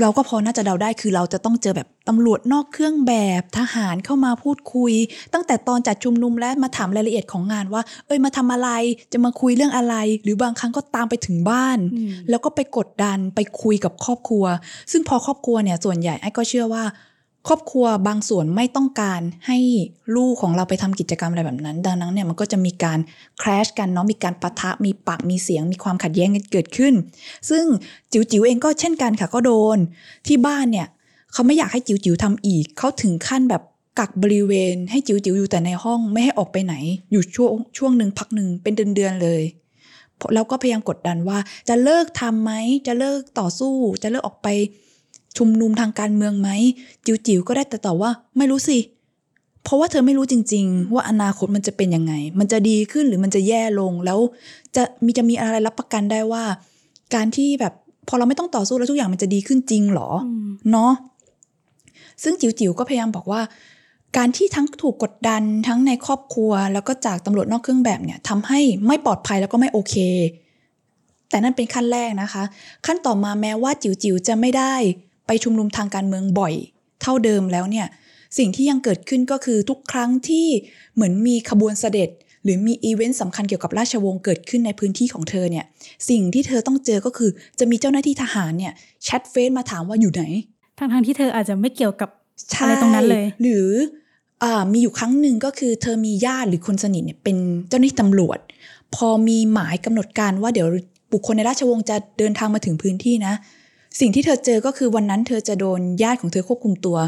[0.00, 4.92] เราก็พอน่าจะเดาได้คือเราจะต้องเจอแบบตำรวจนอกเครื่องแบบทหารเข้ามาพูดคุย
[5.32, 8.70] ตั้งแต่ตอนจัดชุมนุมและมาถามรายละเอียดของงานว่า เอ้ยมาทำอะไร
[9.12, 14.44] จะมาคุยเรื่องอะไร หรือบางครั้งก็ตามไปถึงบ้านอืมแล้วก็ไปกดดันไปคุยกับครอบครัว
[14.92, 16.84] ซึ่งพอครอบครัวเนี่ยส่วนใหญ่ไอ้ก็เชื่อว่า
[17.48, 19.58] ครอบครัวบางส่วนไม่ต้องการให้
[20.16, 22.98] ลูกของเราไปทำกิจกรรมอะไรแบบนั้น ดังนั้นเนี่ยมันก็จะมีการ
[23.42, 26.94] ค a ชกันเนาะมีการปะทะมีปากมีเสียง มีความขัดแย้งกันเกิดขึ้น
[27.50, 27.64] ซึ่ง
[28.12, 29.78] จิ๋วจิ๋วเองก็เช่นกันค่ะก็โดน
[30.26, 30.86] ที่บ้านเนี่ย
[31.32, 33.62] เขาไม่อยากให้จิ๋วจิ๋วทำอีก เขาถึงขั้นแบบ
[33.98, 36.74] กักบริเวณ ให้จิ๋วจิ๋วอยู่แต่ในห้องไม่ให้ออกไปไหน
[37.10, 39.42] อยู่ช่วงช่วงหนึ่งพักหนึ่งเป็นเดือนๆเลย
[40.34, 42.52] แล้วก็พยายามกดดันว่าจะเลิกทำไหม
[42.86, 44.48] จะเลิกต่อสู้ จะเลิกออกไป
[45.38, 46.50] ชุมนุมทางการเมืองไหม
[47.06, 48.78] จิ๋วจิ๋วก็ได้แต่ตอบว่าไม่รู้สิ
[49.64, 54.18] เพราะว่าเธอไม่รู้จริง ๆ ว่าอนาคตมันจะเป็นยังไง มันจะดีขึ้นหรือมันจะแย่ลงแล้ว
[54.76, 56.44] จะมีจะมีอะไรรับประกันได้ว่า
[57.14, 57.72] การที่แบบ
[58.08, 60.92] พอเราไม่ต้องต่อสู้แล้วทุกอย่างมันจะดีขึ้นจริงเหรออืมเนาะ
[62.22, 63.40] ซึ่งจิ๋วจิ๋วก็พยายามบอกว่า
[64.16, 69.94] การที่ทั้งถูกกดดันทั้งในครอบครัว แล้วก็จากตำรวจนอกเครื่องแบบเนี่ยทำให้ไม่ปลอดภัยแล้วก็ไม่โอเค
[71.28, 72.44] แต่นั่นเป็นขั้นแรกนะคะ
[72.86, 74.74] ขั้นต่อมาแม้ว่าจิ๋วจิ๋วจะไม่ได้
[75.26, 76.54] ไปชุมนุมทางการเมืองบ่อย
[77.02, 77.86] เท่าเดิมแล้วเนี่ย
[78.38, 80.46] สิ่งที่ยังเกิดขึ้นก็คือทุกครั้งที่
[80.94, 82.10] เหมือนมีขบวนเสด็จ
[82.44, 85.64] หรือมีอีเวนต์สำคัญเกี่ยวกับราชวงศ์เกิดขึ้นในพื้นที่ของเธอเนี่ย
[86.08, 88.72] สิ่งที่เธอต้องเจอก็คือจะมีเจ้าหน้าที่ทหารเนี่ย
[89.04, 90.22] แชทเฟซมาถามว่าอยู่ไหน
[90.78, 92.08] ทั้งทางๆที่เธออาจจะไม่เกี่ยวกับ
[92.60, 93.68] อะไรตรงนั้นเลย หรือ
[94.42, 97.36] อ่ามีอยู่ครั้งหนึ่งก็คือเธอมีญาติหรือคนสนิทเนี่ยเป็น
[97.68, 98.38] เจ้าหน้าที่ตำรวจ
[98.94, 100.68] พอมีหมายกำหนดการว่าเดี๋ยว
[101.12, 103.34] บุคคลในราชวงศ์จะเดินทางมาถึงพื้นที่นะ
[104.00, 106.98] สิ่งที่เธอเจอก็คือวันนั้นเธอจะโดนญาติของเธอควบคุมตัว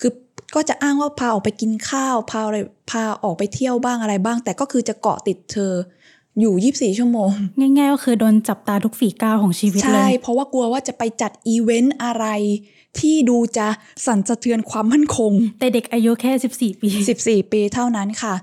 [0.00, 0.12] คือ
[0.54, 2.58] ก็จะอ้างว่าพาออกไปกินข้าว พาอะไร
[2.90, 5.72] พาออกไปเที่ยวบ้างอะไรบ้าง แต่ก็คือจะเกาะติดเธอ
[6.40, 6.54] อยู่
[6.94, 7.28] 24 ชั่วโมง
[7.58, 12.26] ง่ายๆก็คือโดนจับตาทุกฝีก้าวของชีวิตเลใช่ยเพราะว่ากลัวว่าจะไปจัดอีเวนต์อะไร
[12.98, 13.66] ที่ดูจะ
[14.06, 16.88] สั่นสะเทือนความมั่นคง แต่เด็กอายุแค่ 14 ปี
[17.22, 18.34] 14 ปีเท่านั้นค่ะ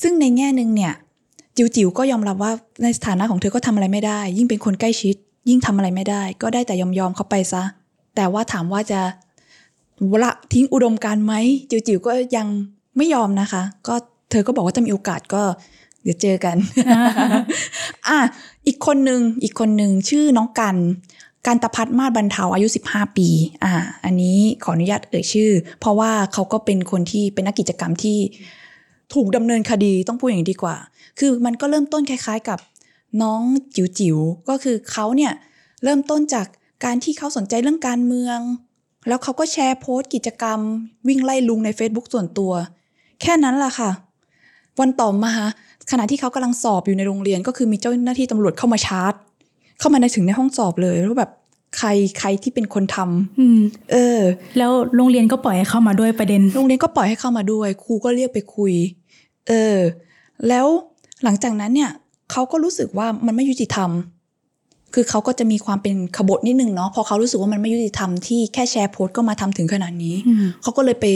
[0.00, 0.92] ซึ่งในแง่หนึ่งเนี่ย
[1.56, 2.52] จิ๋วจิ๋วก็ยอมรับว่า
[2.82, 5.16] ในสถานะของเธอก็ทำอะไรไม่ได้ ยิ่งเป็นคนใกล้ชิด
[5.48, 7.62] ยิ่งทำอะไรไม่ได้ ก็ได้แต่ยอมยอมเขาไปซะ
[8.16, 9.00] แต่ว่าถามว่าจะ
[10.22, 11.34] ละทิ้งอุดมการไหม
[11.70, 12.46] จิ๋วจิ๋วก็ยัง
[12.96, 13.94] ไม่ยอมนะคะ ก็
[14.30, 15.42] เธอก็บอกว่าจะมีโอกาสก็
[16.02, 16.56] เดี๋ยวเจอกัน
[18.08, 18.18] อะ
[18.66, 20.76] อีกคนหนึ่งอีกคนหนึ่งชื่อน้องกัน
[21.46, 23.28] การตพัฒมาศบรรเทาอายุ 15 ปี
[23.64, 23.72] อ่า
[24.04, 28.18] อันนี้ขออนุญาตเอ่ยชื่อ เพราะว่าเขาก็เป็นคนที่เป็นนักกิจกรรมที่
[29.14, 30.76] ถูกดำเนินคดีต้องพูดอย่างนี้ดีกว่า
[31.18, 32.58] คือมันก็เริ่มต้นคล้ายๆ กับ
[33.22, 33.42] น้อง
[33.74, 35.32] จิ๋วจิ๋วๆก็คือเขาเนี่ย
[35.84, 36.46] เริ่มต้นจาก
[36.84, 38.38] การที่เขาสนใจเรื่องการเมือง
[39.08, 40.60] แล้วเขาก็แชร์โพสต์กิจกรรม
[41.08, 42.52] วิ่งไล่ลุงใน Facebook ส่วนตัว
[43.20, 43.90] แค่นั้นแหละค่ะ
[44.80, 45.32] วันต่อมา
[45.90, 49.14] ขณะที่เขากำลังสอบอยู่ในโรงเรียน ก็คือมีเจ้าหน้าที่ตำรวจเข้ามาชาร์จ
[49.78, 51.30] เข้ามาในถึงในห้องสอบเลยแล้วแบบ
[51.78, 53.60] ใครใครที่เป็นคนทำอืม
[53.92, 54.20] เออ
[54.58, 58.72] แล้วโรงเรียนก็ปล่อยให้เข้ามาด้วยประเด็น โรงเรียนก็ปล่อยให้เข้ามาด้วย ครูก็เรียกไปคุย
[59.48, 59.76] เออ
[60.48, 60.66] แล้ว
[61.24, 61.90] หลังจากนั้นเนี่ย
[62.32, 63.90] เขาก็รู้สึกว่ามันไม่ยุติธรรม
[64.94, 71.06] คือเขาก็จะมีความเป็นขบฏนิดนึงเนาะพอเขารู้สึกว่ามันไม่ยุติธรรมที่แค่แชร์โพสต์ก็มาทำถึงขนาดนี้อืมเขาก็เลยไป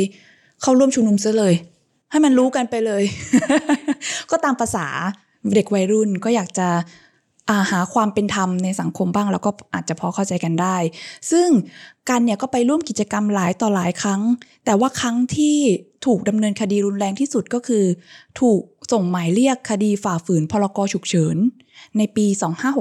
[0.62, 1.54] เข้าร่วมชุมนุมซะเลย
[2.10, 3.02] ให้มันรู้กันไปเลย
[4.30, 4.86] ก็ตามภาษา
[5.54, 6.68] เด็กวัยรุ่นก็อยากจะ
[7.50, 10.76] อาหาความเป็นธรรมในสังคมบ้าง แล้วก็อาจจะพอเข้าใจกันได้
[11.30, 11.48] ซึ่ง
[12.08, 14.20] กันเนี่ยก็ไปร่วมกิจกรรมหลายต่อหลายครั้ง
[14.64, 15.56] แต่ว่าครั้งที่
[16.06, 17.84] ถูกดำเนินคดีรุนแรงที่สุดก็คือ
[18.40, 18.60] ถูก
[18.92, 21.36] ส่งหมายเรียกคดีฝ่าฝืนพรกฉุกเฉิน
[21.96, 22.26] ในปี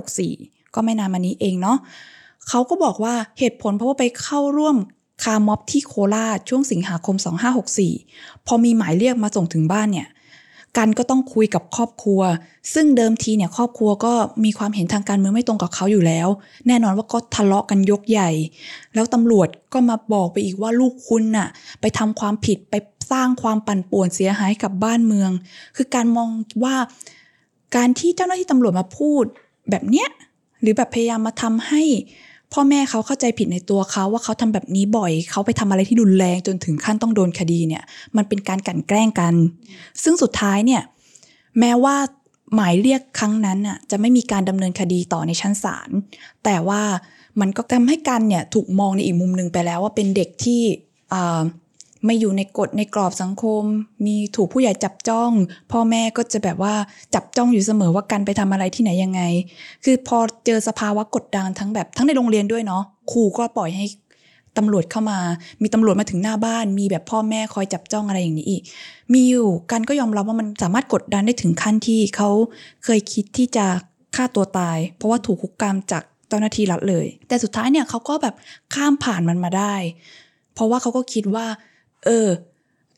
[0.09, 1.77] 2564 ก็ไม่นานมานี้เองเนาะ
[2.49, 4.75] เขาก็บอกว่าเหตุผลเพราะว่าไปเข้าร่วม
[5.23, 7.15] คาร์ม็อบที่โคราชช่วงสิงหาคม
[7.81, 10.07] 2564 พอมีหมายเรียกมาส่งถึงบ้านเนี่ย
[10.77, 12.21] กันก็ต้องคุยกับครอบครัว
[12.73, 16.27] ซึ่งเดิมทีเนี่ยครอบครัวก็มีความเห็นทางการเมืองไม่ตรงกับเขาอยู่แล้ว
[16.67, 18.29] แน่นอนว่าก็ทะเลาะกันยกใหญ่
[18.93, 21.47] แล้วตำรวจก็มาบอกไปอีกว่าลูกคุณน่ะ
[21.81, 22.75] ไปทำความผิดไป
[23.11, 25.31] สร้างความปั่นป่วนเสียหายกับบ้านเมือง
[25.75, 26.29] คือการมอง
[26.63, 26.75] ว่า
[27.75, 29.23] การที่เจ้าหน้าที่ตำรวจมาพูด
[29.69, 30.07] แบบเนี้ย
[30.61, 31.83] หรือแบบพยายามมาทำให้
[32.53, 37.83] พ่อแม่เขาเข้าใจผิดในตัวเขาว่าเขาทำแบบนี้บ่อย เขาไปทำอะไรที่รุนแรงจนถึงขั้นต้องโดนคดีเนี่ย
[38.17, 39.33] มันเป็นการกลั่นแกล้งกัน
[40.03, 40.81] ซึ่งสุดท้ายเนี่ย
[41.59, 41.95] แม้ว่า
[42.55, 45.89] หมายเรียกครั้งนั้นน่ะจะไม่มีการดำเนินคดีต่อในชั้นศาล
[46.43, 46.81] แต่ว่า
[47.39, 50.61] มันก็ทำให้กันเนี่ยถูกมองในอีกมุมหนึ่งไปแล้วว่าเป็นเด็กที่
[51.13, 51.15] อ
[52.05, 53.63] ไม่อยู่ในกฎในกรอบสังคม
[54.05, 55.31] มีถูกผู้ใหญ่จับจ้อง
[55.71, 56.73] พ่อแม่ก็จะแบบว่า
[57.13, 59.21] จับจ้องอยู่เสมอว่ากันไปทำอะไรที่ไหนยังไง
[59.83, 63.85] คือพอเจอสภาวะกดดันทั้งแบบทั้งในโรงเรียนด้วยเนาะครูก็ปล่อยให้
[64.57, 65.19] ตำรวจเข้ามา
[65.61, 68.61] มีตำรวจมาถึงหน้าบ้าน มีแบบพ่อแม่คอยจับจ้องอะไรอย่างนี้อีก
[69.13, 72.29] มีอยู่กันก็ยอมรับว่ามันสามารถกดดันได้ถึงขั้นที่เขา
[72.85, 73.65] เคยคิดที่จะ
[74.15, 78.35] ฆ่าตัวตาย เพราะว่าถูกคุกคามจากเจ้าหน้าที่รัฐเลย แต่สุดท้ายเนี่ยเขาก็แบบ
[78.75, 79.75] ข้ามผ่านมันมาได้
[80.53, 81.45] เพราะว่าเขาก็คิดว่า
[82.05, 82.29] เออ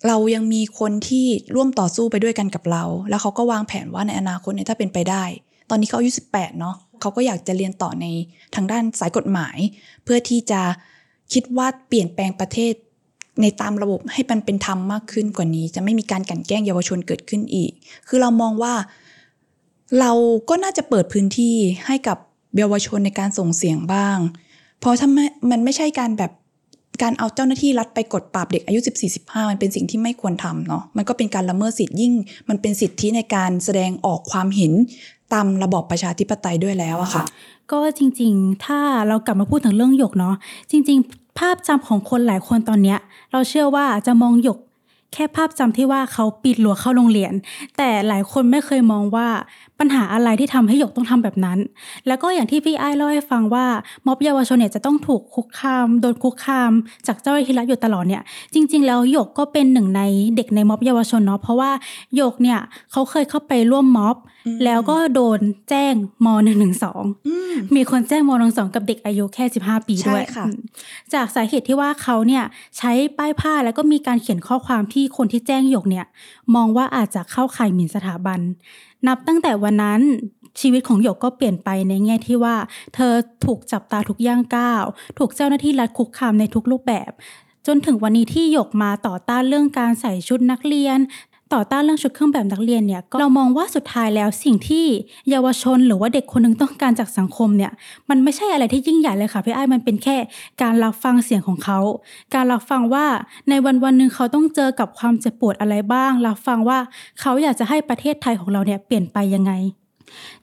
[0.07, 5.23] เรายังมีคนที่ร่วมต่อสู้ไปด้วยกันกับเรา แล้วเขาก็วางแผนว่าในอนาคตเนี่ยถ้าเป็นไปได้
[5.69, 8.05] ตอนนี้เขาอายุ18 เนาะเขาก็อยากจะเรียนต่อใน
[8.55, 9.57] ทางด้านสายกฎหมาย
[10.03, 10.61] เพื่อที่จะ
[11.33, 12.73] คิดว่าเปลี่ยนแปลงประเทศ
[13.41, 17.71] ในตามระบบให้มันเป็นธรรมมากขึ้นกว่านี้ จะไม่มีการกันแกล้งเยาวชนเกิดขึ้นอีก
[18.07, 18.73] คือเรามองว่า
[19.99, 20.11] เรา
[20.49, 21.55] ก็น่าจะเปิดพื้นที่
[21.87, 22.17] ให้กับ
[22.57, 24.17] เยาวชนในการส่งเสียงบ้าง
[24.79, 25.19] เพราะถ้าไม
[25.51, 26.31] มันไม่ใช่การแบบ
[27.01, 28.79] การเอาเจ้าหน้าที่รัฐไปกดปราบเด็กอายุ
[29.15, 32.13] 14-15 มันเป็นสิ่งที่ไม่ควรทำเนาะมันก็เป็นการละเมิดสิทธิ์ยิ่ง
[32.49, 34.71] มันเป็นสิทธิในการแสดงออกความเห็น
[35.33, 37.23] ตามระบอบประชาธิปไตยด้วยแล้วอะค่ะ
[37.71, 40.35] ก็จริงๆ ถ้าเรากลับมาพูดถึงเรื่องหยกเนาะ
[40.71, 42.99] จริง ๆ ภาพจำของคนหลายคนตอนเนี้ย
[43.31, 44.59] เราเชื่อว่าจะมองหยก
[45.13, 47.33] แค่ภาพจำที่ว่าเขาปิดรั้วเข้าโรงเรียน
[47.77, 49.27] แต่หลายคนไม่เคยมองว่า
[49.79, 51.57] ปัญหาอะไรที่ทำให้หยกต้องทำแบบนั้น
[52.07, 53.65] แล้วก็อย่างที่พี่ไอ้ายเล่าให้ฟังว่า
[54.05, 56.71] ม็อบเยาวชนเนี่ยจะต้องถูกคุกคามโดนคุกคาม
[57.07, 60.01] จากเจ้าหน้าที่รัฐอยู่ตลอดเนี่ยจริง ๆ แล้วหยกก็เป็นหนึ่งใน
[60.35, 61.71] เด็กในม็อบเยาวชนเนาะเพราะว่า
[62.15, 62.59] หยกเนี่ย
[62.91, 65.39] เขาเคยเข้าไปร่วมม็อบอืมแล้วก็โดน
[65.69, 65.93] แจ้ง
[66.25, 70.59] ม .112 อืมมีคนแจ้งม .12 กับเด็กอายุแค่15ปีด้วยใช่ค่ะอืม
[71.13, 72.43] จากสาเหตุที่ว่าเขาเนี่ย
[72.77, 76.05] ใช้ป้ายผ้าแล้วก็มีการเขียนข้อความที่คนที่แจ้งหยกเนี่ย
[76.55, 78.39] มองว่าอาจจะเข้าข่ายหมิ่นสถาบัน
[79.07, 80.01] นับตั้งแต่วันนั้น
[80.61, 82.55] ชีวิตของหยกก็เปลี่ยนไปในแง่ที่ว่า
[82.95, 83.13] เธอ
[83.45, 84.83] ถูกจับตาทุกย่างก้าว
[85.17, 87.11] ถูกเจ้าหน้าที่รัฐคุกคามในทุกรูปแบบ
[87.67, 90.99] จนถึงวันนี้ที่หยกมาต่อต้านเรื่องการใส่ชุดนักเรียน
[91.53, 94.85] ต่อต้านเรื่องชุดเครื่องแบบนักเรียนเนี่ยก็เรามองว่าสุดท้ายแล้วสิ่งที่
[95.29, 97.71] เยาวชนหรือว่าเด็กคนหนึ่งต้องการจากสังคมเนี่ย
[98.09, 100.17] มันไม่ใช่อะไรที่ยิ่งใหญ่เลยค่ะพี่ไอ้มันเป็นแค่
[100.61, 101.79] การรับฟังเสียงของเขา
[102.33, 103.05] การรับฟังว่า
[103.49, 106.79] ในวันวันหนึ่งเขาต้องเจอกับความเจ็บปวดอะไรบ้าง รับฟังว่า
[107.21, 109.51] เขาอยากจะให้ประเทศไทยของเราเนี่ยเปลี่ยนไปยังไง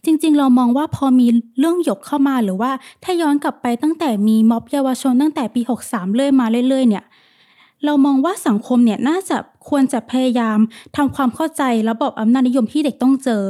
[0.05, 1.27] จริงๆ เรามองว่าพอมี
[1.59, 2.71] เรื่องหยกเข้ามาหรือว่า
[3.05, 7.05] ถ้าย้อนกลับไปตั้งแต่มีม็อบเยาวชนตั้งแต่ปี 63 เรื่อยมาเรื่อยๆเนี่ย
[7.85, 9.37] เรามองว่าสังคมเนี่ยน่าจะ
[9.69, 10.59] ควรจะพยายาม
[10.97, 13.43] ทำความเข้าใจระบบอำนาจนิยมที่เด็กต้องเจอ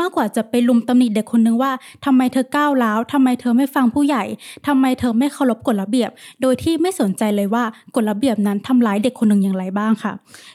[0.00, 1.72] มากกว่าจะไปลุมตำหนิเด็กคนนึงว่า
[2.04, 4.24] ทำไมเธอก้าวร้าวทำไมเธอไม่ฟังผู้ใหญ่
[4.66, 6.10] ทำไมเธอไม่เคารพกฎระเบียบ
[6.42, 10.12] โดยที่ไม่สนใจเลยว่ากฎระเบียบนั้นทำร้ายเด็กคนหนึ่งอย่างไรบ้างค่ะ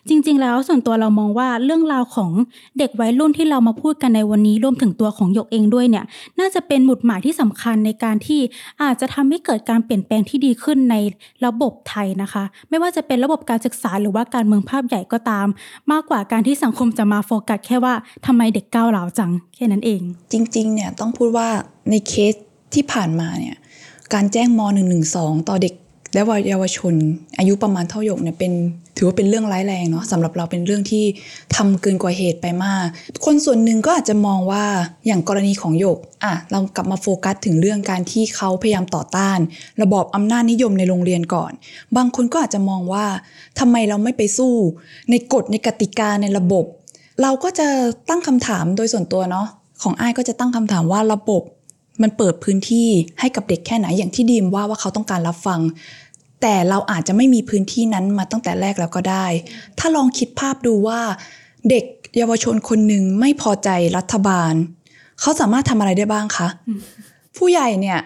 [0.09, 2.31] จริง ๆ แล้วส่วนตัวเรามองว่าเรื่องราวของ
[2.79, 6.05] เด็กวัยรุ่นที่เรามาพูดกันในวันนี้รวมถึงตัวของหยกเองด้วยเนี่ย
[6.39, 8.39] น่าจะเป็นหมุดหมายที่สำคัญในการที่
[8.83, 10.95] อาจจะทำให้เกิดการเปลี่ยนแปลงที่ดีขึ้นใน
[11.45, 15.47] ระบบไทยนะคะ ไม่ว่าจะเป็นระบบการศึกษาหรือว่าการเมืองภาพใหญ่ก็ตาม
[15.91, 17.93] มากกว่าการที่สังคมจะมาโฟกัสแค่ว่า
[18.25, 21.47] ทำไมเด็กก้าวร้าวจังแค่นั้นเอง จริงๆเนี่ยต้องพูดว่า
[21.89, 22.33] ในเคส
[22.73, 23.57] ที่ผ่านมาเนี่ย
[24.13, 24.61] การแจ้งม
[25.03, 25.73] .112 ต่อเด็ก
[26.13, 26.93] และวัยเยาวชน
[27.39, 28.53] อายุประมาณเท่าหยกเนี่ยเป็น
[28.97, 31.05] ถือว่าเป็นเรื่องร้ายแรงเนาะสำหรับเราเป็นเรื่องที่
[31.55, 32.85] ทำเกินกว่าเหตุไปมาก
[33.25, 34.65] คนส่วนหนึ่งก็อาจจะมองว่า
[35.05, 39.39] อย่างกรณีของหยกอะเรากลับมาโฟกัสถึงเรื่องการที่เขาพยายามต่อต้าน
[39.81, 41.51] ระบอบอำนาจนิยมในโรงเรียนก่อน
[41.97, 43.05] บางคนก็อาจจะมองว่า
[43.59, 44.53] ทำไมเราไม่ไปสู้
[45.09, 46.65] ในกฎในกติกาในระบบ
[47.21, 47.67] เราก็จะ
[48.09, 49.47] ตั้งคำถามโดยส่วนตัวเนาะ
[49.81, 51.43] ของอ้ายก็จะตั้งคำถามว่าระบบ
[52.01, 55.59] มันเปิดพื้นที่ให้กับเด็กแค่ไหนอย่างที่ดีมว่าว่าเขาต้องการรับฟัง
[56.41, 59.25] แต่เราอาจจะไม่มีพื้นที่นั้นมาตั้งแต่แรกแล้วก็ได้
[59.79, 60.99] ถ้าลองคิดภาพดูว่า
[61.69, 61.83] เด็ก
[62.17, 64.53] เยาวชนคนหนึ่งไม่พอใจรัฐบาล
[65.21, 66.47] เขาสามารถทำอะไรได้บ้างคะ
[67.37, 67.99] ผู้ใหญ่เนี่ย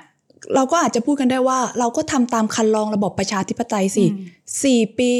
[0.55, 4.25] เราก็อาจจะพูดกันได้ว่า เราก็ทำตามคันลองระบบประชาธิปไตยสิอืม
[4.63, 5.13] สี่ปี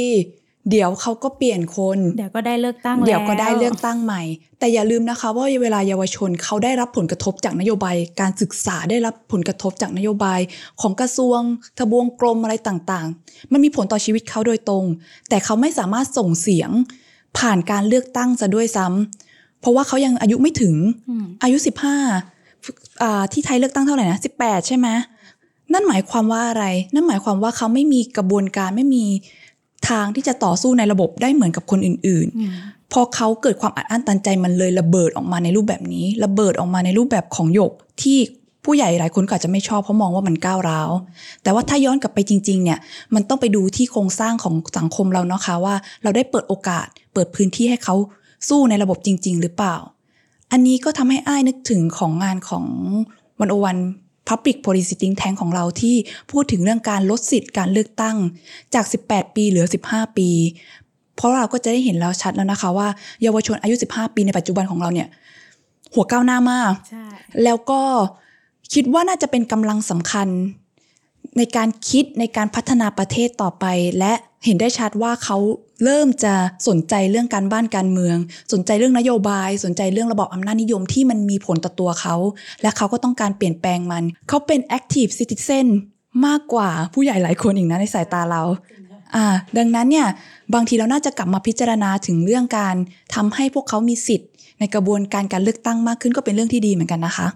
[0.71, 4.21] เดี๋ยวเขาก็เปลี่ยนคน เดี๋ยวก็ได้เลือกตั้งแล้วเดี๋ยวก็ได้เลือกตั้งใหม่
[4.59, 10.39] แต่อย่าลืมนะคะ ว่าเวลาเยาวชนเขาได้รับผลกระทบจากนโยบาย การศึกษาได้รับผลกระทบจากนโยบาย
[10.81, 11.39] ของกระทรวง
[11.77, 14.85] ทบวงกรมอะไรต่างๆ มันมีผลต่อชีวิตเขาโดยตรง
[15.29, 16.71] แต่เขาไม่สามารถส่งเสียง
[17.37, 20.75] ผ่านการเลือกตั้งซะด้วยซ้ำเพราะว่าเขายังอายุไม่ถึง
[21.09, 21.57] อืมอายุ
[22.25, 24.87] 15อ่าที่ไทยเลือกตั้งเท่าไหร่นะ18ใช่ไหม
[25.73, 29.05] นั่นหมายความว่าอะไร นั่นหมายความว่าเขาไม่มีกระบวนการไม่มี
[29.89, 38.17] ทางที่จะต่อสู้ในระบบได้เหมือนกับคนอื่นอืมๆพอเขาเกิดความอัดอั้นตันใจมันเลยระเบิดออกมาในรูปแบบนี้ ระเบิดออกมาในรูปแบบของหยกที่
[38.65, 40.91] ผู้ใหญ่หลายคนก็อาจจะไม่ชอบเพราะมองว่ามันก้าวร้าว
[41.43, 42.79] แต่ว่าถ้าย้อนกลับไปจริงๆ เนี่ย
[43.15, 47.95] มันต้องไปดูที่โครงสร้างของสังคมเราเนาะค่ะว่าเราได้เปิดโอกาส เปิดพื้นที่ให้เขา
[48.49, 49.75] สู้ในระบบจริง ๆ หรือเปล่า
[50.51, 52.65] อันนี้ก็ทำให้อ้ายนึกถึงของงานของ
[53.39, 55.95] วันโอวันพ Public Policy Think Tank ของเราที่
[56.31, 58.17] พูดถึงเรื่องการลดสิทธิ์การเลือกตั้ง
[58.73, 60.29] จาก 18 ปีเหลือ 15 ปี
[61.15, 62.87] เพราะเราก็จะได้เห็นแล้วชัดแล้วนะคะว่า
[63.23, 65.07] เยาวชนอายุ 15 ปีในปัจจุบันของเราเนี่ย
[65.93, 67.05] หัวก้าวหน้ามากใช่
[67.43, 67.81] แล้วก็
[68.73, 70.27] คิดว่าน่าจะเป็นกำลังสำคัญ
[71.37, 73.65] ในการคิดในการพัฒนาประเทศต่อไป
[73.99, 74.13] และ
[74.45, 75.37] เห็นได้ชัดว่าเขา
[75.83, 76.35] เริ่มจะ
[76.67, 78.17] สนใจเรื่องการบ้านการเมือง
[78.53, 82.15] สนใจเรื่องนโยบาย สนใจเรื่องระบอบอำนาจนิยมที่มันมีผลต่อตัวเขา
[82.61, 85.67] และเขาก็ต้องการเปลี่ยนแปลงมัน เขาเป็น active citizen
[86.25, 88.43] มากกว่าผู้ใหญ่หลายคนอีกนะในสายตาเรา
[89.15, 89.25] อ่า
[89.57, 90.07] ดังนั้นเนี่ย
[90.53, 92.75] บางทีเราน่าจะกลับมาพิจารณาถึงเรื่องการ
[93.15, 97.27] ทำให้พวกเขามีสิทธิ์ ในกระบวนการการเลือกตั้งมากขึ้นก็เป็นเรื่องที่ดีเหมือนกันนะคะ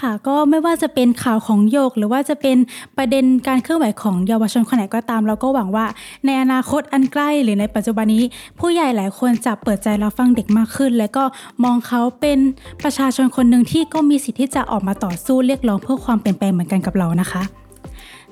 [0.00, 2.56] ค่ะ ก็ไม่ว่าจะเป็นข่าวของโยก หรือว่าจะเป็น
[2.96, 5.86] ประเด็นการเคลื่อนไหวของเยาวชนคนไหนก็ตาม เราก็หวังว่า
[6.26, 8.24] ในอนาคตอันใกล้หรือในปัจจุบันนี้
[8.58, 11.24] ผู้ใหญ่หลายคนจะเปิดใจรับฟังเด็กมากขึ้น และก็
[11.64, 12.38] มองเขาเป็น
[12.82, 17.63] ประชาชนคนหนึ่งที่ก็มีสิทธิ์ที่จะออกมาต่อสู้เรียกร้องเพื่อความเปลี่ยนแปลงเหมือนกันกับเรานะคะ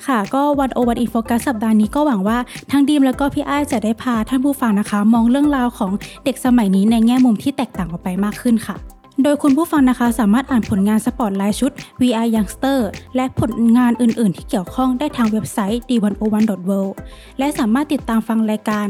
[0.06, 2.38] ค่ะ ก็วันโอวันอินโฟกัสสัปดาห์นี้ก็หวังว่า
[2.70, 5.92] ทั้งดีมแล้วก็พี่อ้ายจะได้พาท่านผู้ฟังนะคะ มองเรื่องราวของ
[6.24, 8.76] เด็กสมัยนี้ในแง่มุมที่แตกต่างออกไปมากขึ้นค่ะ
[9.22, 12.78] โดยคุณผู้ฟังนะคะสามารถอ่านผลงานสปอร์ตไลท์ชุด VR Youngster
[13.16, 16.92] และผลงานอื่น ๆ ที่เกี่ยวข้องได้ทางเว็บไซต์ the101.world
[17.38, 18.86] และสามารถติดตามฟังรายการ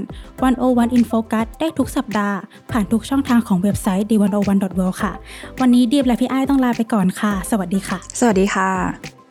[0.46, 2.36] 101 in Focus ได้ทุกสัปดาห์
[2.70, 5.12] ผ่านทุกช่องทางของเว็บไซต์ the101.world ค่ะ
[5.60, 9.21] วันนี้ดีมและพี่อ้ายต้องลาไปก่อนค่ะ สวัสดีค่ะ สวัสดีค่ะ